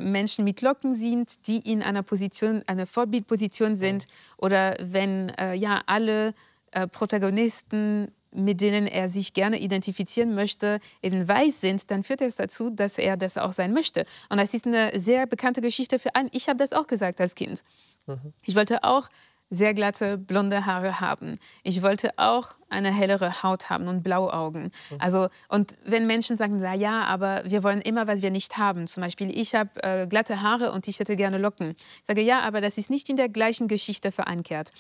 [0.01, 4.07] Menschen mit Locken sind, die in einer Position, einer Vorbildposition sind,
[4.37, 6.35] oder wenn äh, ja alle
[6.73, 12.37] äh, Protagonisten mit denen er sich gerne identifizieren möchte, eben weiß sind, dann führt es
[12.37, 14.05] dazu, dass er das auch sein möchte.
[14.29, 16.29] Und das ist eine sehr bekannte Geschichte für einen.
[16.33, 17.63] Ich habe das auch gesagt als Kind.
[18.07, 18.33] Mhm.
[18.43, 19.09] Ich wollte auch
[19.51, 21.39] sehr glatte, blonde Haare haben.
[21.63, 24.65] Ich wollte auch eine hellere Haut haben und blaue Augen.
[24.91, 24.97] Mhm.
[24.99, 28.87] Also, und wenn Menschen sagen, na ja, aber wir wollen immer, was wir nicht haben.
[28.87, 31.71] Zum Beispiel, ich habe äh, glatte Haare und ich hätte gerne Locken.
[31.71, 34.71] Ich sage, ja, aber das ist nicht in der gleichen Geschichte verankert.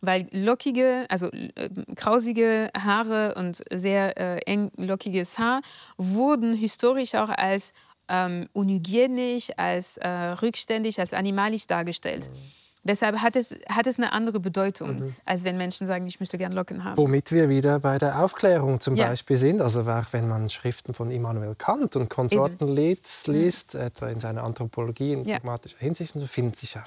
[0.00, 5.60] weil lockige, also äh, krausige Haare und sehr äh, eng lockiges Haar
[5.96, 7.72] wurden historisch auch als
[8.08, 12.30] ähm, unhygienisch, als äh, rückständig, als animalisch dargestellt.
[12.30, 12.67] Mhm.
[12.88, 15.14] Deshalb hat es, hat es eine andere Bedeutung, mhm.
[15.24, 16.96] als wenn Menschen sagen, ich möchte gerne Locken haben.
[16.96, 19.08] Womit wir wieder bei der Aufklärung zum ja.
[19.08, 19.60] Beispiel sind.
[19.60, 23.80] Also auch wenn man Schriften von Immanuel Kant und Konsorten liest, liest mhm.
[23.80, 25.36] etwa in seiner Anthropologie in ja.
[25.36, 26.82] pragmatischer Hinsicht, so finden sich ja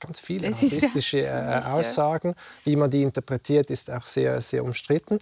[0.00, 2.34] ganz viele rassistische äh, Aussagen.
[2.64, 5.18] Wie man die interpretiert, ist auch sehr, sehr umstritten.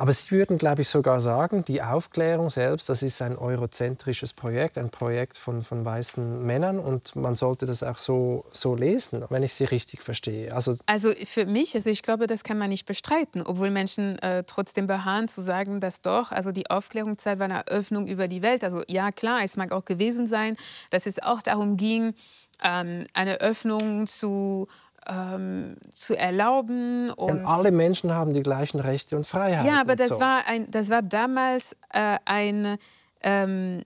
[0.00, 4.78] Aber Sie würden, glaube ich, sogar sagen, die Aufklärung selbst, das ist ein eurozentrisches Projekt,
[4.78, 9.42] ein Projekt von, von weißen Männern und man sollte das auch so, so lesen, wenn
[9.42, 10.54] ich Sie richtig verstehe.
[10.54, 14.42] Also, also für mich, also ich glaube, das kann man nicht bestreiten, obwohl Menschen äh,
[14.44, 18.64] trotzdem beharren zu sagen, dass doch, also die Aufklärungszeit war eine Öffnung über die Welt.
[18.64, 20.56] Also ja, klar, es mag auch gewesen sein,
[20.88, 22.14] dass es auch darum ging,
[22.62, 24.66] ähm, eine Öffnung zu
[25.10, 27.10] ähm, zu erlauben.
[27.10, 29.66] Und, und, alle Menschen haben die gleichen Rechte und Freiheiten.
[29.66, 30.20] Ja, aber das, so.
[30.20, 32.78] war, ein, das war damals äh, ein,
[33.22, 33.82] ähm,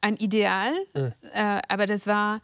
[0.00, 1.12] ein Ideal, mhm.
[1.34, 2.40] äh, aber das war,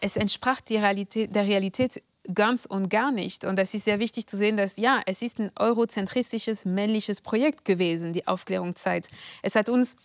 [0.00, 2.02] es entsprach die Realität, der Realität
[2.34, 3.44] ganz und gar nicht.
[3.44, 7.64] Und es ist sehr wichtig zu sehen, dass ja, es ist ein eurozentristisches, männliches Projekt
[7.64, 9.08] gewesen, die Aufklärungszeit.
[9.42, 9.96] Es hat uns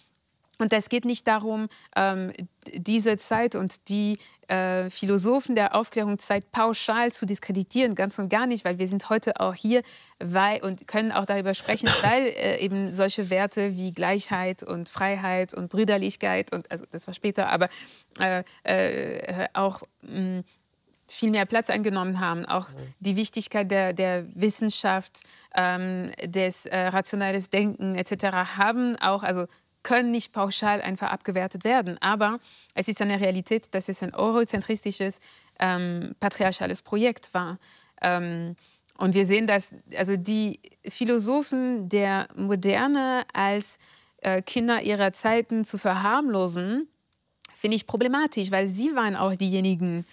[0.61, 2.31] und es geht nicht darum, ähm,
[2.73, 8.63] diese Zeit und die äh, Philosophen der Aufklärungszeit pauschal zu diskreditieren, ganz und gar nicht,
[8.63, 9.81] weil wir sind heute auch hier
[10.19, 15.53] weil, und können auch darüber sprechen, weil äh, eben solche Werte wie Gleichheit und Freiheit
[15.53, 17.69] und Brüderlichkeit und also das war später, aber
[18.19, 20.43] äh, äh auch mh,
[21.07, 22.45] viel mehr Platz eingenommen haben.
[22.45, 25.23] Auch die Wichtigkeit der, der Wissenschaft,
[25.55, 28.57] ähm, des äh, rationales Denken etc.
[28.57, 29.47] haben auch, also
[29.83, 31.97] können nicht pauschal einfach abgewertet werden.
[32.01, 32.39] Aber
[32.75, 35.19] es ist eine Realität, dass es ein eurozentristisches,
[35.59, 37.57] ähm, patriarchales Projekt war.
[38.01, 38.55] Ähm,
[38.97, 43.79] und wir sehen, dass also die Philosophen der Moderne als
[44.17, 46.87] äh, Kinder ihrer Zeiten zu verharmlosen,
[47.55, 50.05] finde ich problematisch, weil sie waren auch diejenigen,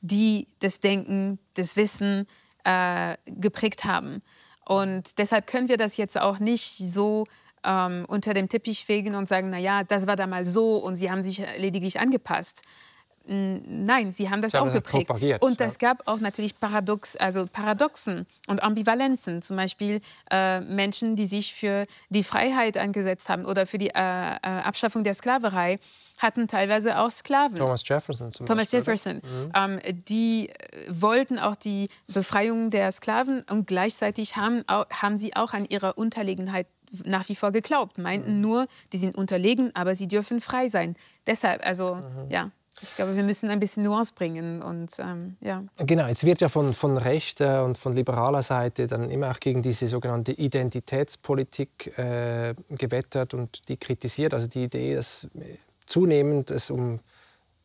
[0.00, 2.26] die das Denken, das Wissen
[2.64, 4.22] äh, geprägt haben.
[4.64, 7.26] Und deshalb können wir das jetzt auch nicht so
[7.66, 11.22] ähm, unter dem Teppich fegen und sagen, naja, das war damals so und sie haben
[11.22, 12.62] sich lediglich angepasst.
[13.28, 15.10] Nein, sie haben das sie auch haben geprägt.
[15.40, 15.88] Und es ja.
[15.88, 19.42] gab auch natürlich Paradox, also Paradoxen und Ambivalenzen.
[19.42, 20.00] Zum Beispiel
[20.30, 25.02] äh, Menschen, die sich für die Freiheit eingesetzt haben oder für die äh, äh, Abschaffung
[25.02, 25.80] der Sklaverei,
[26.18, 27.58] hatten teilweise auch Sklaven.
[27.58, 28.78] Thomas Jefferson zum Thomas Beispiel.
[28.78, 29.16] Jefferson.
[29.16, 29.52] Mhm.
[29.54, 30.54] Ähm, die äh,
[30.88, 36.68] wollten auch die Befreiung der Sklaven und gleichzeitig haben, haben sie auch an ihrer Unterlegenheit
[37.04, 38.40] nach wie vor geglaubt, meinten mhm.
[38.40, 40.96] nur, die sind unterlegen, aber sie dürfen frei sein.
[41.26, 42.30] Deshalb, also mhm.
[42.30, 42.50] ja.
[42.82, 44.62] Ich glaube, wir müssen ein bisschen Nuance bringen.
[44.62, 45.64] Und, ähm, ja.
[45.78, 49.62] Genau, jetzt wird ja von, von rechter und von liberaler Seite dann immer auch gegen
[49.62, 54.34] diese sogenannte Identitätspolitik äh, gewettert und die kritisiert.
[54.34, 55.26] Also die Idee, dass
[55.86, 57.00] zunehmend es um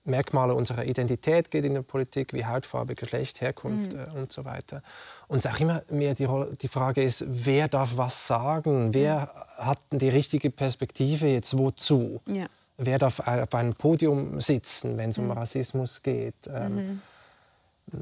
[0.04, 4.00] Merkmale unserer Identität geht in der Politik, wie Hautfarbe, Geschlecht, Herkunft mhm.
[4.00, 4.82] äh, und so weiter.
[5.28, 6.28] Und es auch immer mehr die,
[6.62, 8.94] die Frage ist, wer darf was sagen?
[8.94, 9.66] Wer mhm.
[9.66, 12.22] hat die richtige Perspektive jetzt wozu?
[12.26, 12.48] Ja.
[12.78, 15.32] Wer darf auf einem Podium sitzen, wenn es um mhm.
[15.32, 16.48] Rassismus geht?
[16.52, 17.00] Ähm,
[17.92, 18.02] mhm.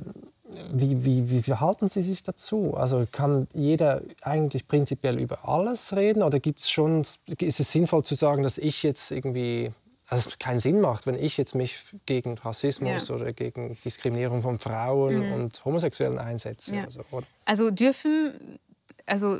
[0.72, 2.76] wie, wie, wie verhalten Sie sich dazu?
[2.78, 8.16] Also kann jeder eigentlich prinzipiell über alles reden oder gibt's schon, ist es sinnvoll zu
[8.16, 9.74] sagen, dass ich jetzt irgendwie
[10.10, 13.16] dass es keinen Sinn macht, wenn ich jetzt mich gegen Rassismus ja.
[13.16, 15.34] oder gegen Diskriminierung von Frauen mhm.
[15.34, 16.76] und Homosexuellen einsetze.
[16.76, 16.86] Ja.
[16.86, 17.04] Also,
[17.46, 18.60] also, dürfen,
[19.06, 19.38] also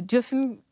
[0.00, 0.62] dürfen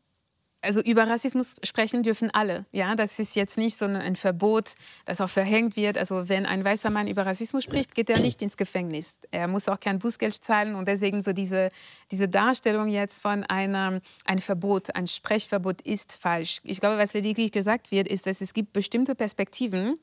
[0.61, 2.65] also über Rassismus sprechen dürfen alle.
[2.71, 5.97] Ja, das ist jetzt nicht so ein Verbot, das auch verhängt wird.
[5.97, 9.19] Also wenn ein weißer Mann über Rassismus spricht, geht er nicht ins Gefängnis.
[9.31, 11.71] Er muss auch kein Bußgeld zahlen und deswegen so diese,
[12.11, 16.59] diese Darstellung jetzt von einem ein Verbot, ein Sprechverbot ist falsch.
[16.63, 19.97] Ich glaube, was lediglich gesagt wird, ist, dass es gibt bestimmte Perspektiven,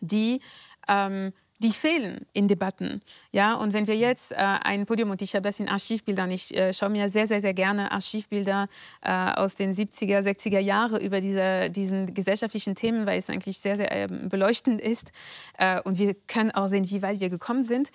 [0.00, 0.40] die
[0.88, 1.32] ähm,
[1.64, 3.00] die fehlen in Debatten.
[3.32, 6.54] Ja, und wenn wir jetzt äh, ein Podium, und ich habe das in Archivbildern, ich
[6.54, 8.68] äh, schaue mir sehr, sehr, sehr gerne Archivbilder
[9.00, 13.78] äh, aus den 70er, 60er Jahren über diese, diesen gesellschaftlichen Themen, weil es eigentlich sehr,
[13.78, 15.10] sehr ähm, beleuchtend ist.
[15.56, 17.90] Äh, und wir können auch sehen, wie weit wir gekommen sind.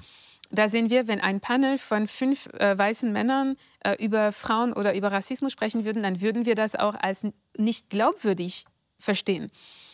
[0.50, 4.96] Da sehen wir, wenn ein Panel von fünf äh, weißen Männern äh, über Frauen oder
[4.96, 7.22] über Rassismus sprechen würden, dann würden wir das auch als
[7.56, 8.66] nicht glaubwürdig
[8.98, 9.52] verstehen.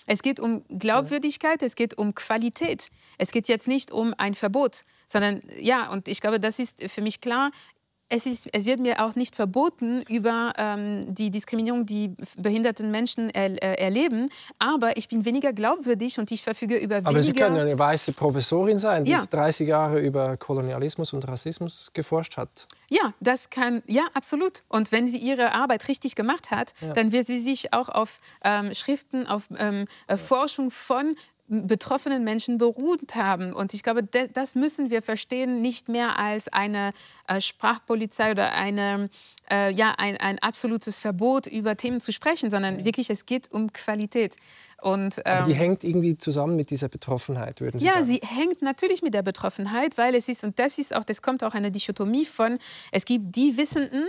[0.08, 2.91] Es geht um Glaubwürdigkeit, es geht um Qualität.
[3.18, 7.01] Es geht jetzt nicht um ein Verbot, sondern ja, und ich glaube, das ist für
[7.01, 7.51] mich klar.
[8.10, 13.30] Es, ist, es, wird mir auch nicht verboten, über ähm, die Diskriminierung, die behinderten Menschen
[13.30, 14.28] er, äh, erleben.
[14.60, 17.10] Aber ich bin weniger glaubwürdig und ich verfüge über weniger...
[17.10, 19.26] Aber Sie können eine weiße Professorin sein, die ja.
[19.26, 22.68] 30 Jahre über Kolonialismus und Rassismus geforscht hat.
[22.89, 24.64] Ja, das kann, ja, absolut.
[24.68, 26.93] Und wenn sie ihre Arbeit richtig gemacht hat, ja.
[26.93, 31.16] dann wird sie sich auch auf ähm, Schriften, auf ähm, äh, Forschung von
[31.48, 33.54] betroffenen Menschen beruht haben.
[33.54, 36.91] Und ich glaube, das müssen wir verstehen, nicht mehr als eine
[37.28, 39.10] äh, Sprachpolizei oder eine,
[39.52, 43.72] äh, ja, ein, ein absolutes Verbot, über Themen zu sprechen, sondern wirklich, es geht um
[43.74, 44.38] Qualität.
[44.82, 48.06] Und, ähm, die hängt irgendwie zusammen mit dieser Betroffenheit, würden Sie ja, sagen?
[48.06, 51.22] Ja, sie hängt natürlich mit der Betroffenheit, weil es ist, und das ist auch, das
[51.22, 52.58] kommt auch eine Dichotomie von,
[52.91, 54.06] es gibt die Wissenden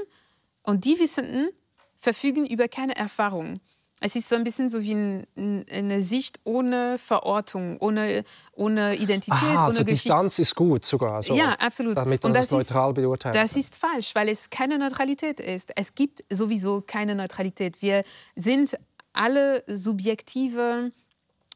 [0.63, 1.51] und die Wissenden
[1.97, 3.61] verfügen über keine Erfahrung.
[4.01, 9.33] Es ist so ein bisschen so wie ein, eine Sicht ohne Verortung, ohne, ohne Identität,
[9.33, 10.09] Aha, ohne also Geschichte.
[10.09, 11.23] Distanz ist gut sogar.
[11.23, 11.97] So, ja, absolut.
[11.97, 13.35] Damit man Und das, das neutral beurteilt.
[13.35, 15.73] Das ist falsch, weil es keine Neutralität ist.
[15.77, 17.81] Es gibt sowieso keine Neutralität.
[17.81, 18.77] Wir sind
[19.15, 20.93] alle subjektive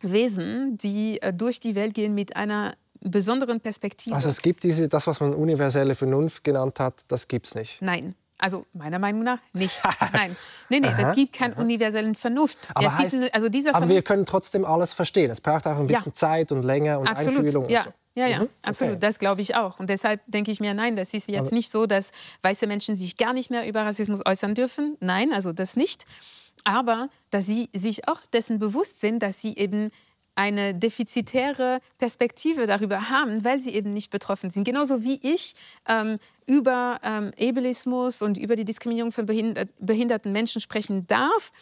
[0.00, 4.14] Wesen, die äh, durch die Welt gehen mit einer besonderen Perspektive.
[4.14, 7.82] Also es gibt diese, das, was man universelle Vernunft genannt hat, das gibt es nicht.
[7.82, 8.14] Nein.
[8.40, 9.82] Also meiner Meinung nach nicht.
[10.12, 10.36] Nein,
[10.68, 12.70] nee, nee, es gibt keinen universellen Vernunft.
[12.74, 15.30] Aber, heißt, eine, also dieser aber wir können trotzdem alles verstehen.
[15.30, 16.14] Es braucht auch ein bisschen ja.
[16.14, 17.40] Zeit und Länge und Absolut.
[17.40, 17.68] Einfühlung.
[17.68, 17.80] Ja.
[17.80, 17.92] Und so.
[18.14, 18.48] Ja, ja, mhm.
[18.62, 18.94] absolut.
[18.94, 19.06] Okay.
[19.06, 19.78] Das glaube ich auch.
[19.78, 22.10] Und deshalb denke ich mir, nein, das ist jetzt nicht so, dass
[22.42, 24.96] weiße Menschen sich gar nicht mehr über Rassismus äußern dürfen.
[25.00, 26.04] Nein, also das nicht.
[26.64, 29.90] Aber dass sie sich auch dessen bewusst sind, dass sie eben
[30.34, 34.64] eine defizitäre Perspektive darüber haben, weil sie eben nicht betroffen sind.
[34.64, 35.54] Genauso wie ich
[35.88, 41.52] ähm, über ähm, Ableismus und über die Diskriminierung von behinder behinderten Menschen sprechen darf.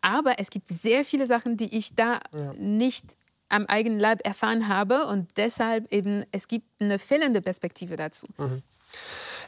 [0.00, 2.52] Aber es gibt sehr viele Sachen, die ich da ja.
[2.54, 3.16] nicht
[3.50, 8.26] am eigenen Leib erfahren habe und deshalb eben es gibt eine fehlende Perspektive dazu.
[8.38, 8.62] Mhm.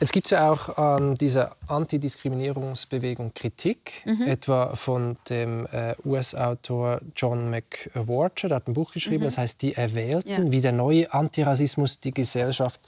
[0.03, 4.23] Es gibt ja auch an ähm, dieser Antidiskriminierungsbewegung Kritik, mhm.
[4.23, 9.27] etwa von dem äh, US-Autor John McWhorter, der hat ein Buch geschrieben, mhm.
[9.27, 10.51] das heißt Die Erwählten, ja.
[10.51, 12.81] wie der neue Antirassismus die Gesellschaft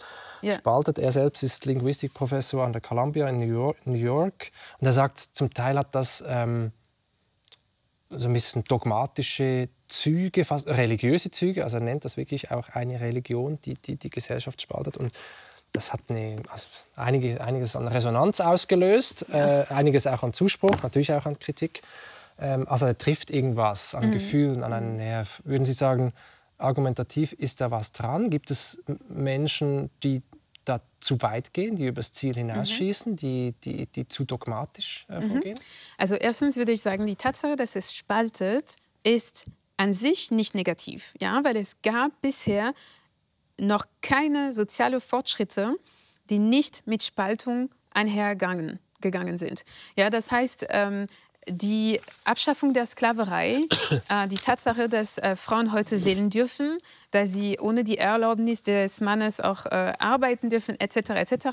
[0.43, 0.57] ja.
[0.57, 0.99] spaltet.
[0.99, 4.51] Er selbst ist Linguistikprofessor an der Columbia in New York, New York
[4.81, 6.73] und er sagt, zum Teil hat das ähm,
[8.11, 13.01] so ein bisschen dogmatische Züge, fast religiöse Züge, also er nennt das wirklich auch eine
[13.01, 15.13] Religion, die die, die Gesellschaft spaltet und
[15.75, 19.63] das hat eine, also einige, einiges an Resonanz ausgelöst, ja.
[19.63, 21.83] äh, einiges auch an Zuspruch, natürlich auch an Kritik.
[22.39, 24.13] Ähm, also er trifft irgendwas an mhm.
[24.13, 25.43] Gefühlen, an einen Nerv.
[25.45, 26.13] Würden Sie sagen,
[26.59, 28.31] argumentativ ist da was dran?
[28.31, 30.23] Gibt es Menschen, die
[30.65, 33.17] da zu weit gehen, die übers Ziel hinausschießen, mhm.
[33.17, 35.29] die, die, die zu dogmatisch äh, mhm.
[35.29, 35.61] vorgehen?
[35.99, 39.47] Also erstens würde ich sagen, die Tatsache, dass es spaltet, ist
[39.77, 42.75] an sich nicht negativ, ja, weil es gab bisher
[43.59, 45.77] noch keine sozialen Fortschritte,
[46.31, 49.65] die nicht mit Spaltung einhergegangen gegangen sind.
[49.97, 51.07] Ja, das heißt, ähm,
[51.47, 53.61] die Abschaffung der Sklaverei,
[54.09, 56.79] äh, die Tatsache, dass äh, Frauen heute wählen dürfen,
[57.11, 61.47] dass sie ohne die Erlaubnis des Mannes auch äh, arbeiten dürfen, etc., etc.,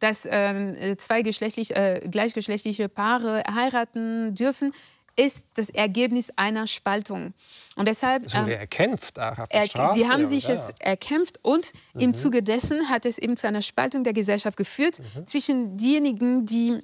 [0.00, 4.72] dass äh, zwei äh, gleichgeschlechtliche Paare heiraten dürfen,
[5.16, 7.34] ist das Ergebnis einer Spaltung.
[7.76, 8.26] Und deshalb.
[8.26, 10.54] Es wurde ähm, erkämpft auch auf der er, Straße, Sie haben sich ja.
[10.54, 12.00] es erkämpft und mhm.
[12.00, 15.26] im Zuge dessen hat es eben zu einer Spaltung der Gesellschaft geführt mhm.
[15.26, 16.80] zwischen diejenigen, die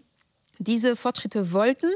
[0.58, 1.90] diese Fortschritte wollten,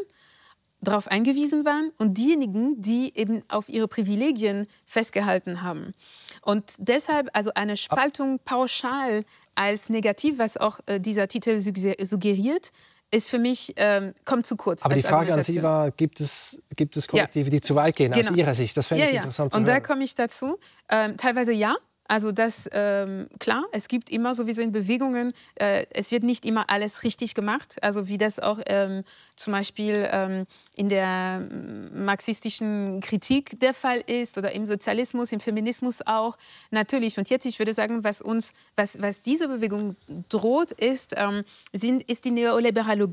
[0.80, 5.94] darauf eingewiesen waren und diejenigen, die eben auf ihre Privilegien festgehalten haben.
[6.42, 9.24] Und deshalb also eine Spaltung pauschal
[9.54, 12.72] als negativ, was auch äh, dieser Titel suggeriert,
[13.14, 14.84] ist für mich, ähm, kommt zu kurz.
[14.84, 17.50] Aber die Frage an Sie war, gibt es, gibt es Kollektive, ja.
[17.50, 18.30] die zu weit gehen genau.
[18.30, 18.76] aus Ihrer Sicht?
[18.76, 19.56] Das fände ja, ich interessant ja.
[19.56, 19.82] zu Und hören.
[19.82, 20.58] da komme ich dazu.
[20.90, 21.76] Ähm, teilweise ja,
[22.06, 26.68] also das, ähm, klar, es gibt immer sowieso in Bewegungen, äh, es wird nicht immer
[26.68, 27.82] alles richtig gemacht.
[27.82, 29.04] Also wie das auch ähm,
[29.36, 30.46] zum Beispiel ähm,
[30.76, 36.36] in der mm, marxistischen Kritik der Fall ist oder im Sozialismus, im Feminismus auch.
[36.70, 37.16] Natürlich.
[37.16, 39.96] Und jetzt, ich würde sagen, was uns, was, was diese Bewegung
[40.28, 41.42] droht, ist, ähm,
[41.72, 43.12] sind, ist die, neoliberale,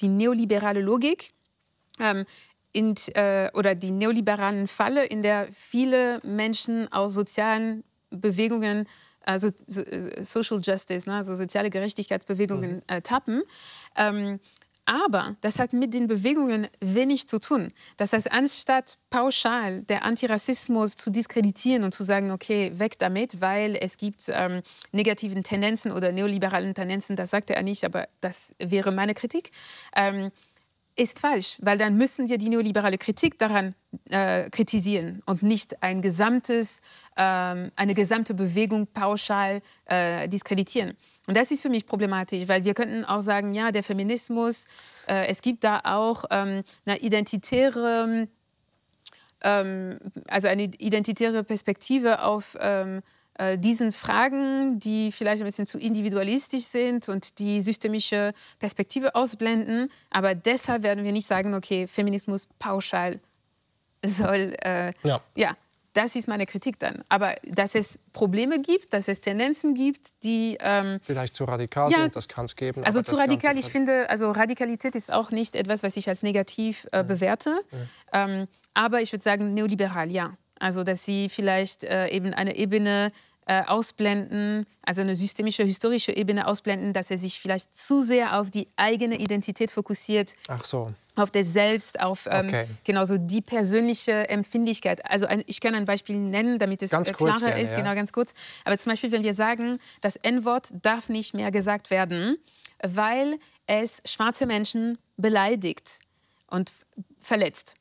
[0.00, 1.32] die neoliberale Logik.
[1.98, 2.24] Ähm,
[2.72, 8.88] in, äh, oder die neoliberalen Falle, in der viele Menschen aus sozialen Bewegungen,
[9.22, 12.82] also Social Justice, ne, also soziale Gerechtigkeitsbewegungen mhm.
[12.86, 13.42] äh, tappen.
[13.96, 14.40] Ähm,
[14.88, 17.74] aber das hat mit den Bewegungen wenig zu tun.
[17.98, 23.76] Das heißt, anstatt pauschal der Antirassismus zu diskreditieren und zu sagen, okay, weg damit, weil
[23.78, 28.90] es gibt ähm, negativen Tendenzen oder neoliberalen Tendenzen, das sagte er nicht, aber das wäre
[28.90, 29.50] meine Kritik.
[29.94, 30.30] Ähm,
[30.98, 33.74] ist falsch, weil dann müssen wir die neoliberale Kritik daran
[34.10, 36.80] äh, kritisieren und nicht ein gesamtes,
[37.16, 40.96] ähm, eine gesamte Bewegung pauschal äh, diskreditieren.
[41.28, 44.66] Und das ist für mich problematisch, weil wir könnten auch sagen, ja, der Feminismus,
[45.06, 48.28] äh, es gibt da auch ähm, eine identitäre,
[49.42, 53.02] ähm, also eine identitäre Perspektive auf ähm, äh,
[53.56, 59.90] diesen Fragen, die vielleicht ein bisschen zu individualistisch sind und die systemische Perspektive ausblenden.
[60.10, 63.20] Aber deshalb werden wir nicht sagen, okay, Feminismus pauschal
[64.04, 65.20] soll äh, ja.
[65.36, 65.56] ja
[65.98, 67.02] das ist meine Kritik dann.
[67.08, 70.56] Aber dass es Probleme gibt, dass es Tendenzen gibt, die...
[70.60, 72.84] Ähm, Vielleicht zu radikal ja, sind, das kann es geben.
[72.84, 76.86] Also zu radikal, ich finde, also Radikalität ist auch nicht etwas, was ich als negativ
[76.92, 77.60] äh, bewerte.
[78.12, 78.26] Ja.
[78.26, 80.34] Ähm, aber ich würde sagen, neoliberal, ja.
[80.60, 83.10] Also dass sie vielleicht äh, eben eine Ebene
[83.48, 88.50] äh, ausblenden, also eine systemische, historische Ebene ausblenden, dass er sich vielleicht zu sehr auf
[88.50, 90.34] die eigene Identität fokussiert.
[90.48, 90.92] Ach so.
[91.16, 92.66] Auf das Selbst, auf ähm, okay.
[92.84, 95.04] genauso die persönliche Empfindlichkeit.
[95.10, 97.78] Also ein, ich kann ein Beispiel nennen, damit es ganz äh, klarer gerne, ist, ja.
[97.78, 98.34] genau ganz kurz.
[98.66, 102.36] Aber zum Beispiel, wenn wir sagen, das N-Wort darf nicht mehr gesagt werden,
[102.82, 106.00] weil es schwarze Menschen beleidigt
[106.48, 106.70] und
[107.18, 107.76] verletzt.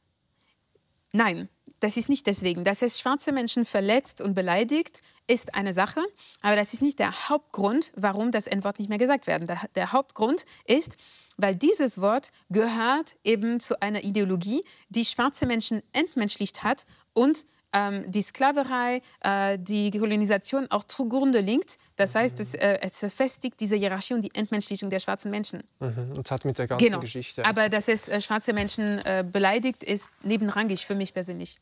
[1.11, 1.49] Nein,
[1.79, 2.63] das ist nicht deswegen.
[2.63, 6.01] Dass es schwarze Menschen verletzt und beleidigt, ist eine Sache,
[6.41, 9.47] aber das ist nicht der Hauptgrund, warum das N-Wort nicht mehr gesagt werden.
[9.47, 10.95] Der, der, Hauptgrund ist,
[11.37, 18.09] weil dieses Wort gehört eben zu einer Ideologie, die schwarze Menschen entmenschlicht hat und ähm,
[18.11, 21.77] die Sklaverei, äh, die Kolonisation auch zugrunde liegt.
[21.95, 25.63] Das heißt, es, äh, es, verfestigt diese Hierarchie und die Entmenschlichung der schwarzen Menschen.
[25.79, 26.13] Mhm.
[26.15, 26.99] Und es hat mit der ganzen genau.
[26.99, 27.45] Geschichte.
[27.45, 31.57] Aber dass es äh, schwarze Menschen äh, beleidigt, ist nebenrangig für mich persönlich.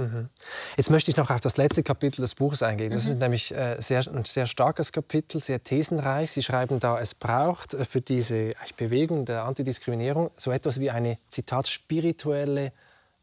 [0.00, 0.28] Mhm.
[0.76, 2.90] Jetzt möchte ich noch auf das letzte Kapitel des Buches eingehen.
[2.90, 3.10] Das mhm.
[3.12, 6.32] ist nämlich äh, sehr, ein sehr starkes Kapitel, sehr thesenreich.
[6.32, 11.18] Sie schreiben da, es braucht äh, für diese Bewegung der Antidiskriminierung so etwas wie eine,
[11.28, 12.72] Zitat, spirituelle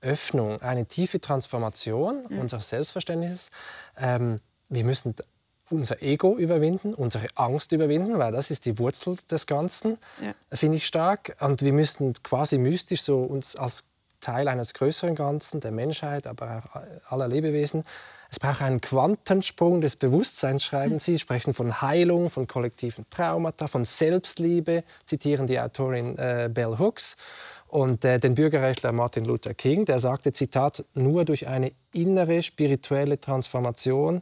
[0.02, 2.40] Öffnung, eine tiefe Transformation mhm.
[2.40, 3.50] unseres Selbstverständnisses.
[3.98, 4.38] Ähm,
[4.70, 5.16] wir müssen
[5.70, 10.34] unser Ego überwinden, unsere Angst überwinden, weil das ist die Wurzel des Ganzen, ja.
[10.56, 11.36] finde ich stark.
[11.40, 13.84] Und wir müssen quasi mystisch so uns als
[14.20, 17.84] Teil eines größeren Ganzen, der Menschheit, aber auch aller Lebewesen.
[18.30, 21.14] Es braucht einen Quantensprung des Bewusstseins, schreiben Sie.
[21.14, 27.16] Sie sprechen von Heilung, von kollektiven Traumata, von Selbstliebe, zitieren die Autorin äh, Bell Hooks.
[27.68, 33.20] Und äh, den Bürgerrechtler Martin Luther King, der sagte, Zitat, nur durch eine innere spirituelle
[33.20, 34.22] Transformation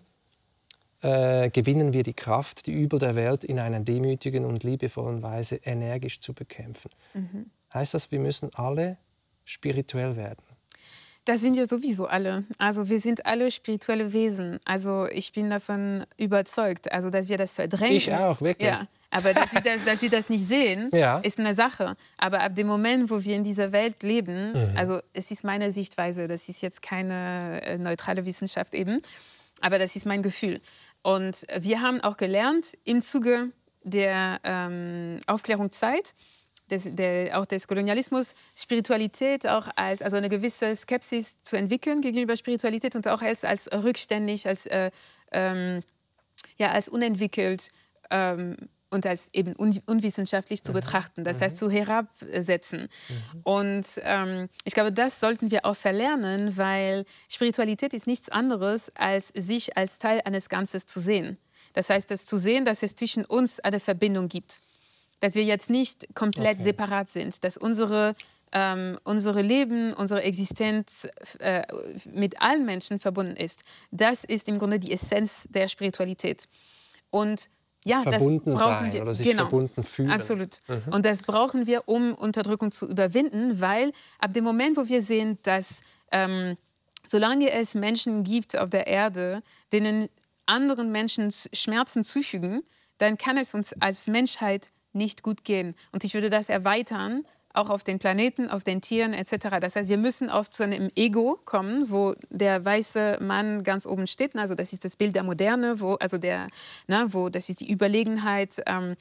[1.01, 5.57] äh, gewinnen wir die Kraft, die Übel der Welt in einer demütigen und liebevollen Weise
[5.57, 6.89] energisch zu bekämpfen.
[7.13, 7.51] Mhm.
[7.73, 8.97] Heißt das, wir müssen alle
[9.45, 10.43] spirituell werden?
[11.25, 12.43] Da sind wir sowieso alle.
[12.59, 14.59] Also wir sind alle spirituelle Wesen.
[14.63, 17.95] Also ich bin davon überzeugt, also dass wir das verdrängen.
[17.95, 18.69] Ich auch, wirklich.
[18.69, 18.87] Ja.
[19.09, 21.17] Aber dass sie das, dass sie das nicht sehen, ja.
[21.19, 21.95] ist eine Sache.
[22.17, 24.77] Aber ab dem Moment, wo wir in dieser Welt leben, mhm.
[24.77, 29.01] also es ist meine Sichtweise, das ist jetzt keine äh, neutrale Wissenschaft eben,
[29.61, 30.61] aber das ist mein Gefühl.
[31.01, 33.51] Und wir haben auch gelernt im Zuge
[33.83, 36.13] der ähm, Aufklärungszeit,
[36.69, 42.35] des, der, auch des Kolonialismus, Spiritualität auch als also eine gewisse Skepsis zu entwickeln gegenüber
[42.35, 44.91] Spiritualität und auch als, als rückständig, als, äh,
[45.31, 45.81] ähm,
[46.57, 47.69] ja, als unentwickelt
[48.09, 48.57] ähm,
[48.89, 50.75] und als eben un unwissenschaftlich zu mhm.
[50.75, 51.59] betrachten, das heißt mhm.
[51.59, 52.81] zu herabsetzen.
[52.81, 53.41] Mhm.
[53.43, 59.29] Und ähm, ich glaube, das sollten wir auch verlernen, weil Spiritualität ist nichts anderes, als
[59.35, 61.37] sich als Teil eines Ganzes zu sehen.
[61.73, 64.61] Das heißt, das zu sehen, dass es zwischen uns eine Verbindung gibt
[65.25, 66.63] dass wir jetzt nicht komplett okay.
[66.63, 68.13] separat sind, dass unsere,
[68.51, 71.07] ähm, unsere Leben, unsere Existenz
[71.39, 71.63] äh,
[72.13, 73.63] mit allen Menschen verbunden ist.
[73.89, 76.47] Das ist im Grunde die Essenz der Spiritualität.
[77.09, 77.49] Und
[77.85, 79.01] ja, verbunden das brauchen sein wir.
[79.01, 80.11] oder sich genau, verbunden fühlen.
[80.11, 80.59] Absolut.
[80.67, 80.93] Mhm.
[80.93, 85.39] Und das brauchen wir, um Unterdrückung zu überwinden, weil ab dem Moment, wo wir sehen,
[85.41, 86.55] dass ähm,
[87.07, 89.41] solange es Menschen gibt auf der Erde,
[89.73, 90.07] denen
[90.45, 92.61] anderen Menschen Schmerzen zufügen,
[92.99, 95.75] dann kann es uns als Menschheit nicht gut gehen.
[95.91, 97.23] Und ich würde das erweitern,
[97.55, 99.59] auch auf den Planeten, auf den Tieren etc.
[99.61, 104.07] Das heißt, wir müssen oft zu einem Ego kommen, wo der weiße Mann ganz oben
[104.07, 104.35] steht.
[104.35, 106.49] Also das ist das Bild der Moderne, wo, also der,
[106.87, 108.95] ne, wo das ist die Überlegenheit, ähm,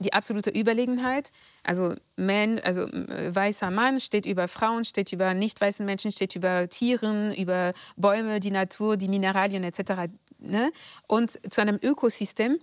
[0.00, 1.30] die absolute Überlegenheit.
[1.62, 6.34] Also, man, also äh, weißer Mann steht über Frauen, steht über nicht weißen Menschen, steht
[6.34, 10.10] über Tieren, über Bäume, die Natur, die Mineralien etc.
[10.38, 10.72] Ne?
[11.06, 12.58] Und zu einem Ökosystem,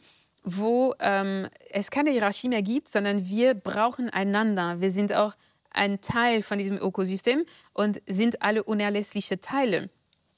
[0.50, 4.80] wo ähm, es keine Hierarchie mehr gibt, sondern wir brauchen einander.
[4.80, 5.36] Wir sind auch
[5.72, 7.44] ein Teil von diesem Ökosystem
[7.74, 9.90] und sind alle unerlässliche Teile.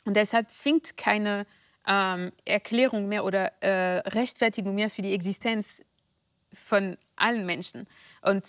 [0.05, 1.45] Und deshalb zwingt keine
[1.88, 5.84] ähm, Erklärung mehr oder äh, Rechtfertigung mehr für die Existenz
[6.51, 7.86] von allen Menschen.
[8.24, 8.45] Und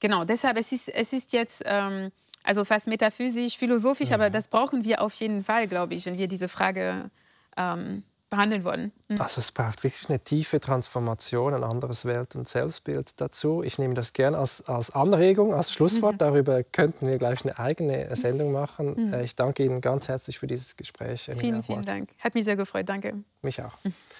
[0.00, 2.10] genau, deshalb es ist es ist jetzt ähm,
[2.42, 4.16] also fast metaphysisch, philosophisch, ja.
[4.16, 7.10] aber das brauchen wir auf jeden Fall, glaube ich, wenn wir diese Frage
[7.56, 8.02] ähm,
[8.34, 8.92] behandeln wollen.
[9.08, 9.20] Mhm.
[9.20, 13.62] Also es braucht wirklich eine tiefe Transformation, ein anderes Welt- und Selbstbild dazu.
[13.62, 16.14] Ich nehme das gerne als, als Anregung, als Schlusswort.
[16.14, 16.18] Mhm.
[16.18, 19.08] Darüber könnten wir gleich eine eigene Sendung machen.
[19.08, 19.14] Mhm.
[19.14, 21.30] Äh, ich danke Ihnen ganz herzlich für dieses Gespräch.
[21.36, 22.10] Vielen, vielen Dank.
[22.18, 22.88] Hat mich sehr gefreut.
[22.88, 23.14] Danke.
[23.42, 23.72] Mich auch.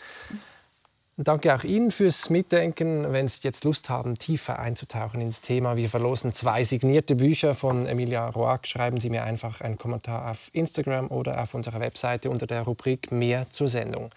[1.17, 3.13] Und danke auch Ihnen fürs Mitdenken.
[3.13, 7.87] Wenn Sie jetzt Lust haben, tiefer einzutauchen ins Thema, wir verlosen zwei signierte Bücher von
[7.87, 8.67] Emilia Roark.
[8.67, 13.13] Schreiben Sie mir einfach einen Kommentar auf Instagram oder auf unserer Webseite unter der Rubrik
[13.13, 14.11] Mehr zur Sendung.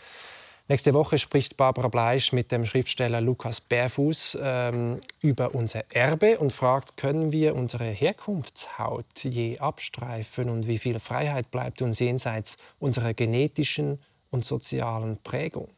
[0.70, 6.52] Nächste Woche spricht Barbara Bleisch mit dem Schriftsteller Lukas Bärfuß ähm, über unser Erbe und
[6.52, 13.14] fragt, können wir unsere Herkunftshaut je abstreifen und wie viel Freiheit bleibt uns jenseits unserer
[13.14, 15.70] genetischen und sozialen Prägung?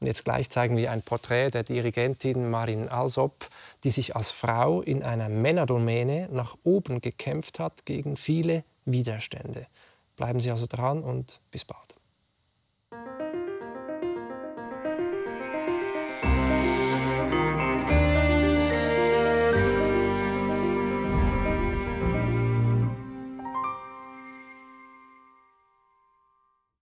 [0.00, 3.48] Und jetzt gleich zeigen wir ein Porträt der Dirigentin Marin Alsop,
[3.82, 9.66] die sich als Frau in einer Männerdomäne nach oben gekämpft hat gegen viele Widerstände.
[10.16, 11.94] Bleiben Sie also dran und bis bald.